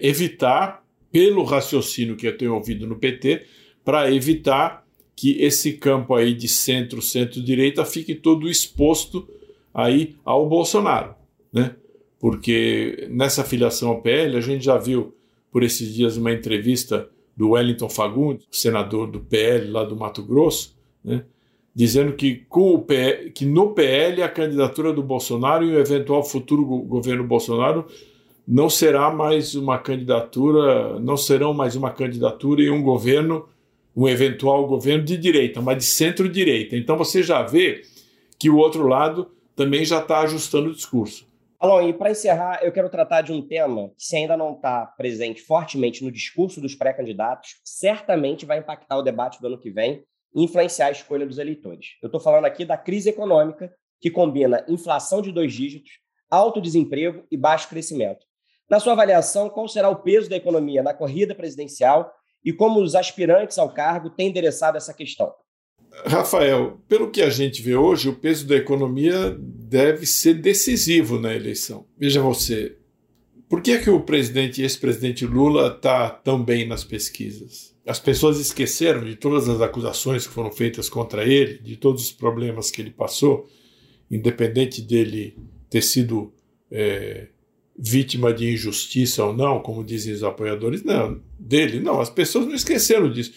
evitar, 0.00 0.82
pelo 1.12 1.44
raciocínio 1.44 2.16
que 2.16 2.26
eu 2.26 2.34
tenho 2.34 2.54
ouvido 2.54 2.86
no 2.86 2.96
PT, 2.96 3.44
para 3.84 4.10
evitar 4.10 4.86
que 5.14 5.38
esse 5.38 5.74
campo 5.74 6.14
aí 6.14 6.32
de 6.32 6.48
centro, 6.48 7.02
centro-direita 7.02 7.84
fique 7.84 8.14
todo 8.14 8.48
exposto 8.48 9.28
aí 9.74 10.16
ao 10.24 10.48
Bolsonaro, 10.48 11.14
né? 11.52 11.76
Porque 12.18 13.06
nessa 13.10 13.44
filiação 13.44 13.90
ao 13.90 14.00
PL 14.00 14.38
a 14.38 14.40
gente 14.40 14.64
já 14.64 14.78
viu 14.78 15.14
por 15.52 15.62
esses 15.62 15.92
dias 15.92 16.16
uma 16.16 16.32
entrevista 16.32 17.06
do 17.36 17.50
Wellington 17.50 17.90
Fagundes, 17.90 18.46
senador 18.50 19.10
do 19.10 19.20
PL 19.20 19.70
lá 19.70 19.84
do 19.84 19.94
Mato 19.94 20.22
Grosso, 20.22 20.74
né, 21.04 21.26
dizendo 21.74 22.12
que, 22.12 22.44
com 22.48 22.74
o 22.74 22.78
PL, 22.78 23.30
que 23.30 23.44
no 23.44 23.74
PL 23.74 24.22
a 24.22 24.28
candidatura 24.28 24.92
do 24.92 25.02
Bolsonaro 25.02 25.64
e 25.64 25.74
o 25.74 25.80
eventual 25.80 26.22
futuro 26.22 26.64
governo 26.64 27.24
Bolsonaro 27.24 27.86
não 28.46 28.70
será 28.70 29.10
mais 29.10 29.54
uma 29.54 29.78
candidatura, 29.78 31.00
não 31.00 31.16
serão 31.16 31.52
mais 31.52 31.74
uma 31.74 31.90
candidatura 31.90 32.62
e 32.62 32.70
um 32.70 32.82
governo, 32.82 33.48
um 33.96 34.06
eventual 34.06 34.66
governo 34.66 35.02
de 35.02 35.16
direita, 35.16 35.60
mas 35.60 35.78
de 35.78 35.84
centro-direita. 35.84 36.76
Então 36.76 36.96
você 36.96 37.22
já 37.22 37.42
vê 37.42 37.82
que 38.38 38.48
o 38.48 38.56
outro 38.56 38.86
lado 38.86 39.30
também 39.56 39.84
já 39.84 39.98
está 39.98 40.20
ajustando 40.20 40.70
o 40.70 40.74
discurso. 40.74 41.26
Alon, 41.58 41.88
e 41.88 41.92
para 41.94 42.10
encerrar, 42.10 42.60
eu 42.62 42.70
quero 42.70 42.90
tratar 42.90 43.22
de 43.22 43.32
um 43.32 43.40
tema 43.40 43.88
que, 43.96 44.04
se 44.04 44.16
ainda 44.16 44.36
não 44.36 44.52
está 44.52 44.84
presente 44.84 45.40
fortemente 45.40 46.04
no 46.04 46.12
discurso 46.12 46.60
dos 46.60 46.74
pré-candidatos, 46.74 47.56
certamente 47.64 48.44
vai 48.44 48.58
impactar 48.58 48.98
o 48.98 49.02
debate 49.02 49.40
do 49.40 49.46
ano 49.46 49.58
que 49.58 49.70
vem 49.70 50.04
influenciar 50.34 50.86
a 50.86 50.92
escolha 50.92 51.26
dos 51.26 51.38
eleitores. 51.38 51.96
Eu 52.02 52.06
estou 52.08 52.20
falando 52.20 52.44
aqui 52.44 52.64
da 52.64 52.76
crise 52.76 53.10
econômica, 53.10 53.72
que 54.00 54.10
combina 54.10 54.64
inflação 54.68 55.22
de 55.22 55.30
dois 55.30 55.52
dígitos, 55.52 55.92
alto 56.30 56.60
desemprego 56.60 57.24
e 57.30 57.36
baixo 57.36 57.68
crescimento. 57.68 58.26
Na 58.68 58.80
sua 58.80 58.94
avaliação, 58.94 59.48
qual 59.48 59.68
será 59.68 59.88
o 59.88 60.02
peso 60.02 60.28
da 60.28 60.36
economia 60.36 60.82
na 60.82 60.94
corrida 60.94 61.34
presidencial 61.34 62.12
e 62.44 62.52
como 62.52 62.80
os 62.80 62.94
aspirantes 62.94 63.58
ao 63.58 63.72
cargo 63.72 64.10
têm 64.10 64.28
endereçado 64.28 64.76
essa 64.76 64.92
questão? 64.92 65.32
Rafael, 66.06 66.80
pelo 66.88 67.10
que 67.10 67.22
a 67.22 67.30
gente 67.30 67.62
vê 67.62 67.76
hoje, 67.76 68.08
o 68.08 68.16
peso 68.16 68.46
da 68.46 68.56
economia 68.56 69.36
deve 69.38 70.06
ser 70.06 70.34
decisivo 70.34 71.20
na 71.20 71.32
eleição. 71.32 71.86
Veja 71.96 72.20
você, 72.20 72.76
por 73.48 73.62
que, 73.62 73.72
é 73.72 73.78
que 73.80 73.90
o 73.90 74.00
presidente 74.00 74.60
e 74.60 74.64
ex-presidente 74.64 75.24
Lula 75.24 75.68
está 75.68 76.10
tão 76.10 76.42
bem 76.42 76.66
nas 76.66 76.82
pesquisas? 76.82 77.73
As 77.86 77.98
pessoas 77.98 78.38
esqueceram 78.40 79.04
de 79.04 79.14
todas 79.14 79.48
as 79.48 79.60
acusações 79.60 80.26
que 80.26 80.32
foram 80.32 80.50
feitas 80.50 80.88
contra 80.88 81.24
ele, 81.24 81.58
de 81.58 81.76
todos 81.76 82.04
os 82.04 82.12
problemas 82.12 82.70
que 82.70 82.80
ele 82.80 82.90
passou, 82.90 83.46
independente 84.10 84.80
dele 84.80 85.36
ter 85.68 85.82
sido 85.82 86.32
é, 86.70 87.28
vítima 87.78 88.32
de 88.32 88.52
injustiça 88.52 89.24
ou 89.24 89.32
não, 89.32 89.60
como 89.60 89.84
dizem 89.84 90.14
os 90.14 90.22
apoiadores, 90.22 90.82
não, 90.82 91.20
dele, 91.38 91.80
não, 91.80 92.00
as 92.00 92.08
pessoas 92.08 92.46
não 92.46 92.54
esqueceram 92.54 93.10
disso. 93.10 93.32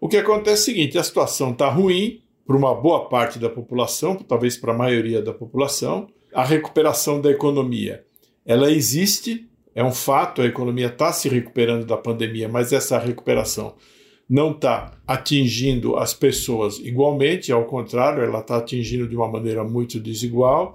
O 0.00 0.08
que 0.08 0.16
acontece 0.16 0.70
é 0.70 0.72
o 0.72 0.74
seguinte: 0.74 0.98
a 0.98 1.02
situação 1.02 1.52
está 1.52 1.68
ruim 1.68 2.22
para 2.44 2.56
uma 2.56 2.74
boa 2.74 3.08
parte 3.08 3.38
da 3.38 3.48
população, 3.48 4.16
talvez 4.16 4.56
para 4.56 4.72
a 4.72 4.76
maioria 4.76 5.22
da 5.22 5.32
população. 5.32 6.08
A 6.34 6.44
recuperação 6.44 7.20
da 7.20 7.30
economia, 7.30 8.04
ela 8.44 8.70
existe, 8.70 9.48
é 9.74 9.82
um 9.82 9.92
fato, 9.92 10.42
a 10.42 10.46
economia 10.46 10.86
está 10.86 11.12
se 11.12 11.28
recuperando 11.28 11.86
da 11.86 11.96
pandemia, 11.96 12.48
mas 12.48 12.72
essa 12.72 12.98
recuperação 12.98 13.74
não 14.28 14.52
está 14.52 14.92
atingindo 15.06 15.96
as 15.96 16.14
pessoas 16.14 16.78
igualmente, 16.78 17.52
ao 17.52 17.64
contrário, 17.64 18.22
ela 18.22 18.40
está 18.40 18.56
atingindo 18.56 19.06
de 19.08 19.16
uma 19.16 19.28
maneira 19.28 19.62
muito 19.64 20.00
desigual. 20.00 20.74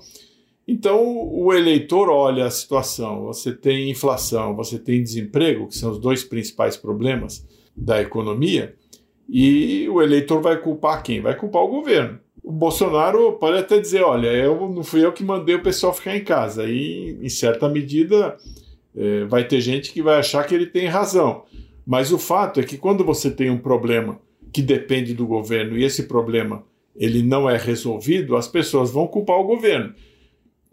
Então, 0.68 1.02
o 1.32 1.54
eleitor 1.54 2.10
olha 2.10 2.46
a 2.46 2.52
situação: 2.52 3.24
você 3.24 3.54
tem 3.54 3.90
inflação, 3.90 4.56
você 4.56 4.78
tem 4.78 5.02
desemprego, 5.02 5.68
que 5.68 5.78
são 5.78 5.92
os 5.92 6.00
dois 6.00 6.24
principais 6.24 6.76
problemas 6.76 7.48
da 7.76 8.02
economia. 8.02 8.76
E 9.30 9.88
o 9.90 10.02
eleitor 10.02 10.42
vai 10.42 10.58
culpar 10.58 11.02
quem? 11.02 11.22
Vai 11.22 11.36
culpar 11.36 11.64
o 11.64 11.68
governo. 11.68 12.20
O 12.44 12.52
Bolsonaro 12.52 13.34
pode 13.34 13.58
até 13.58 13.80
dizer: 13.80 14.04
olha, 14.04 14.28
eu 14.28 14.70
não 14.70 14.84
fui 14.84 15.04
eu 15.04 15.14
que 15.14 15.24
mandei 15.24 15.56
o 15.56 15.64
pessoal 15.64 15.94
ficar 15.94 16.16
em 16.16 16.24
casa. 16.24 16.66
E, 16.66 17.18
em 17.22 17.30
certa 17.30 17.70
medida, 17.70 18.38
é, 18.98 19.26
vai 19.26 19.48
ter 19.48 19.62
gente 19.62 19.94
que 19.94 20.02
vai 20.02 20.18
achar 20.18 20.46
que 20.46 20.56
ele 20.56 20.66
tem 20.66 20.88
razão. 20.88 21.44
Mas 21.86 22.12
o 22.12 22.18
fato 22.18 22.60
é 22.60 22.64
que 22.64 22.78
quando 22.78 23.06
você 23.06 23.30
tem 23.30 23.50
um 23.50 23.60
problema 23.60 24.20
que 24.52 24.62
depende 24.62 25.14
do 25.14 25.28
governo 25.28 25.78
e 25.78 25.84
esse 25.84 26.04
problema 26.04 26.64
ele 26.96 27.22
não 27.22 27.48
é 27.48 27.56
resolvido, 27.58 28.36
as 28.36 28.48
pessoas 28.48 28.90
vão 28.90 29.08
culpar 29.08 29.38
o 29.38 29.46
governo. 29.46 29.94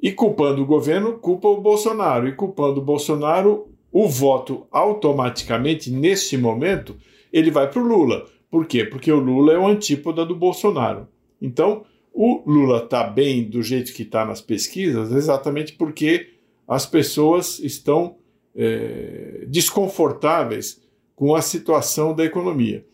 E 0.03 0.11
culpando 0.11 0.63
o 0.63 0.67
governo, 0.67 1.19
culpa 1.19 1.49
o 1.49 1.61
Bolsonaro. 1.61 2.27
E 2.27 2.33
culpando 2.33 2.81
o 2.81 2.85
Bolsonaro, 2.85 3.69
o 3.93 4.09
voto 4.09 4.67
automaticamente, 4.73 5.91
neste 5.91 6.37
momento, 6.37 6.97
ele 7.33 7.51
vai 7.51 7.71
para 7.71 7.83
o 7.83 7.87
Lula. 7.87 8.27
Por 8.51 8.67
quê? 8.67 8.85
Porque 8.85 9.13
o 9.13 9.21
Lula 9.21 9.53
é 9.53 9.59
o 9.59 9.67
antípoda 9.67 10.25
do 10.25 10.35
Bolsonaro. 10.35 11.07
Então, 11.41 11.85
o 12.13 12.43
Lula 12.47 12.85
está 12.85 13.05
bem 13.05 13.45
do 13.45 13.63
jeito 13.63 13.93
que 13.93 14.03
está 14.03 14.25
nas 14.25 14.41
pesquisas, 14.41 15.13
exatamente 15.13 15.73
porque 15.73 16.34
as 16.67 16.87
pessoas 16.87 17.59
estão 17.59 18.17
é, 18.55 19.45
desconfortáveis 19.49 20.81
com 21.15 21.35
a 21.35 21.43
situação 21.43 22.15
da 22.15 22.25
economia. 22.25 22.85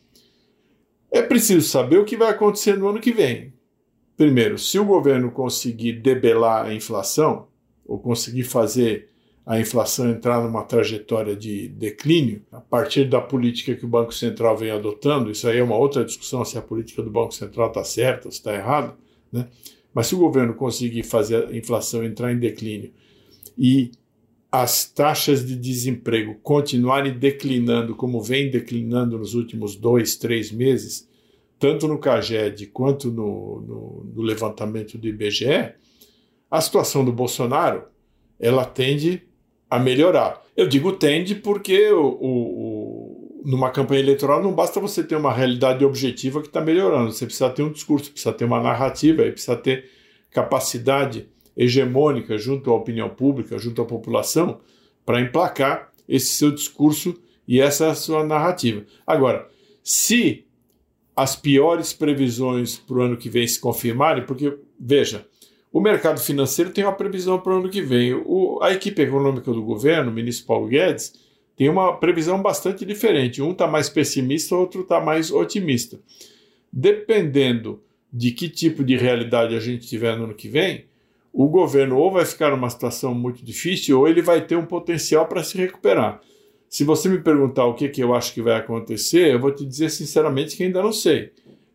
É 1.11 1.23
preciso 1.23 1.69
saber 1.69 1.99
o 1.99 2.05
que 2.05 2.17
vai 2.17 2.31
acontecer 2.31 2.77
no 2.77 2.89
ano 2.89 3.01
que 3.01 3.13
vem. 3.13 3.53
Primeiro, 4.17 4.59
se 4.59 4.79
o 4.79 4.85
governo 4.85 5.31
conseguir 5.31 5.95
debelar 5.95 6.67
a 6.67 6.75
inflação, 6.75 7.49
ou 7.85 7.99
conseguir 7.99 8.45
fazer 8.45 9.09
a 9.45 9.59
inflação 9.59 10.09
entrar 10.11 10.41
numa 10.43 10.63
trajetória 10.63 11.35
de 11.35 11.69
declínio, 11.69 12.43
a 12.53 12.61
partir 12.61 13.07
da 13.07 13.21
política 13.21 13.75
que 13.75 13.85
o 13.85 13.89
Banco 13.89 14.15
Central 14.15 14.57
vem 14.57 14.71
adotando, 14.71 15.31
isso 15.31 15.49
aí 15.49 15.59
é 15.59 15.63
uma 15.63 15.77
outra 15.77 16.05
discussão 16.05 16.45
se 16.45 16.57
a 16.57 16.63
política 16.63 17.03
do 17.03 17.11
Banco 17.11 17.35
Central 17.35 17.69
está 17.69 17.83
certa 17.83 18.29
ou 18.29 18.31
está 18.31 18.55
errada, 18.55 18.95
né? 19.33 19.49
mas 19.93 20.07
se 20.07 20.15
o 20.15 20.19
governo 20.19 20.55
conseguir 20.55 21.03
fazer 21.03 21.49
a 21.49 21.57
inflação 21.57 22.05
entrar 22.05 22.31
em 22.31 22.39
declínio 22.39 22.93
e 23.57 23.93
as 24.51 24.85
taxas 24.85 25.47
de 25.47 25.55
desemprego 25.55 26.35
continuarem 26.43 27.17
declinando 27.17 27.95
como 27.95 28.21
vem 28.21 28.51
declinando 28.51 29.17
nos 29.17 29.35
últimos 29.35 29.77
dois, 29.77 30.17
três 30.17 30.51
meses, 30.51 31.09
tanto 31.59 31.87
no 31.87 31.99
CAGED 31.99 32.67
quanto 32.69 33.11
no, 33.13 33.61
no, 33.61 34.13
no 34.17 34.23
levantamento 34.23 34.99
do 34.99 35.07
IBGE, 35.07 35.75
a 36.51 36.61
situação 36.61 37.05
do 37.05 37.13
Bolsonaro 37.13 37.85
ela 38.41 38.65
tende 38.65 39.23
a 39.69 39.79
melhorar. 39.79 40.43
Eu 40.57 40.67
digo 40.67 40.93
tende 40.93 41.35
porque 41.37 41.91
o, 41.91 42.07
o, 42.21 43.41
o, 43.41 43.43
numa 43.45 43.71
campanha 43.71 44.01
eleitoral 44.01 44.43
não 44.43 44.53
basta 44.53 44.81
você 44.81 45.05
ter 45.05 45.15
uma 45.15 45.33
realidade 45.33 45.85
objetiva 45.85 46.41
que 46.41 46.49
está 46.49 46.61
melhorando, 46.61 47.13
você 47.13 47.25
precisa 47.25 47.51
ter 47.51 47.63
um 47.63 47.71
discurso, 47.71 48.11
precisa 48.11 48.33
ter 48.33 48.47
uma 48.47 48.61
narrativa, 48.61 49.23
precisa 49.23 49.57
ter 49.57 49.89
capacidade 50.31 51.29
hegemônica 51.57 52.39
junto 52.39 52.71
à 52.71 52.75
opinião 52.75 53.09
pública, 53.09 53.59
junto 53.59 53.83
à 53.83 53.85
população, 53.85 54.61
para 55.05 55.21
emplacar 55.21 55.91
esse 56.09 56.35
seu 56.35 56.51
discurso 56.51 57.21
e 57.47 57.61
essa 57.61 57.95
sua 57.95 58.25
narrativa. 58.25 58.85
Agora, 59.07 59.49
se 59.83 60.45
as 61.15 61.37
piores 61.37 61.93
previsões 61.93 62.77
para 62.77 62.97
o 62.97 63.03
ano 63.03 63.17
que 63.17 63.29
vem 63.29 63.47
se 63.47 63.61
confirmarem, 63.61 64.25
porque, 64.25 64.57
veja, 64.79 65.27
o 65.73 65.81
mercado 65.81 66.21
financeiro 66.21 66.71
tem 66.71 66.85
uma 66.85 66.93
previsão 66.93 67.39
para 67.39 67.53
o 67.53 67.59
ano 67.59 67.69
que 67.69 67.83
vem. 67.83 68.15
O, 68.15 68.59
a 68.63 68.73
equipe 68.73 69.03
econômica 69.03 69.53
do 69.53 69.63
governo, 69.63 70.11
o 70.11 70.15
ministro 70.15 70.47
Paulo 70.47 70.67
Guedes, 70.67 71.13
tem 71.57 71.69
uma 71.69 71.97
previsão 71.97 72.41
bastante 72.41 72.85
diferente. 72.85 73.43
Um 73.43 73.53
está 73.53 73.67
mais 73.67 73.89
pessimista, 73.89 74.57
outro 74.57 74.81
está 74.81 75.01
mais 75.01 75.31
otimista. 75.31 76.01
Dependendo 76.73 77.83
de 78.13 78.33
que 78.33 78.49
tipo 78.49 78.83
de 78.83 78.97
realidade 78.97 79.55
a 79.55 79.61
gente 79.61 79.87
tiver 79.87 80.17
no 80.17 80.25
ano 80.25 80.35
que 80.35 80.49
vem, 80.49 80.87
o 81.33 81.49
governo 81.49 81.97
ou 81.97 82.11
vai 82.11 82.25
ficar 82.25 82.51
numa 82.51 82.71
situação 82.71 83.15
muito 83.15 83.45
difícil 83.45 83.99
ou 83.99 84.09
ele 84.09 84.23
vai 84.23 84.45
ter 84.45 84.57
um 84.57 84.67
potencial 84.67 85.27
para 85.27 85.43
se 85.43 85.57
recuperar. 85.57 86.21
Se 86.69 86.85
você 86.85 87.09
me 87.09 87.19
perguntar 87.19 87.67
o 87.67 87.75
que, 87.75 87.89
que 87.89 88.01
eu 88.01 88.15
acho 88.15 88.33
que 88.33 88.43
vai 88.43 88.57
acontecer, 88.57 89.35
eu 89.35 89.41
vou 89.41 89.53
te 89.53 89.65
dizer 89.65 89.91
sinceramente 89.91 90.57
que 90.57 90.63
ainda 90.63 90.83
não 90.83 90.93
sei. 90.93 91.33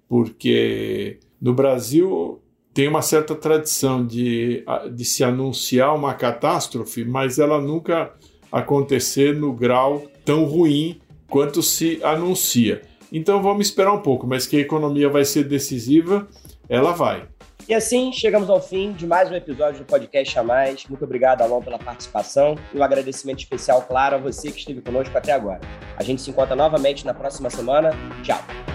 Porque 0.07 1.19
no 1.41 1.53
Brasil 1.53 2.41
tem 2.73 2.87
uma 2.87 3.01
certa 3.01 3.35
tradição 3.35 4.05
de, 4.05 4.63
de 4.93 5.05
se 5.05 5.23
anunciar 5.23 5.95
uma 5.95 6.13
catástrofe, 6.13 7.03
mas 7.03 7.39
ela 7.39 7.59
nunca 7.59 8.13
acontecer 8.51 9.35
no 9.35 9.53
grau 9.53 10.03
tão 10.23 10.45
ruim 10.45 10.99
quanto 11.29 11.61
se 11.61 11.99
anuncia. 12.03 12.81
Então 13.11 13.41
vamos 13.41 13.67
esperar 13.67 13.93
um 13.93 14.01
pouco, 14.01 14.27
mas 14.27 14.47
que 14.47 14.57
a 14.57 14.61
economia 14.61 15.09
vai 15.09 15.25
ser 15.25 15.43
decisiva, 15.45 16.27
ela 16.67 16.91
vai. 16.91 17.27
E 17.67 17.73
assim 17.73 18.13
chegamos 18.13 18.47
ao 18.47 18.61
fim 18.61 18.91
de 18.91 19.07
mais 19.07 19.31
um 19.31 19.33
episódio 19.33 19.79
do 19.79 19.85
podcast 19.85 20.37
a 20.37 20.43
mais. 20.43 20.85
Muito 20.85 21.03
obrigado, 21.03 21.41
Alon, 21.41 21.61
pela 21.61 21.79
participação 21.79 22.55
e 22.71 22.77
um 22.77 22.83
agradecimento 22.83 23.39
especial, 23.39 23.81
claro, 23.81 24.15
a 24.15 24.19
você 24.19 24.51
que 24.51 24.59
esteve 24.59 24.81
conosco 24.81 25.17
até 25.17 25.31
agora. 25.31 25.61
A 25.97 26.03
gente 26.03 26.21
se 26.21 26.29
encontra 26.29 26.55
novamente 26.55 27.05
na 27.05 27.13
próxima 27.13 27.49
semana. 27.49 27.89
Tchau! 28.23 28.74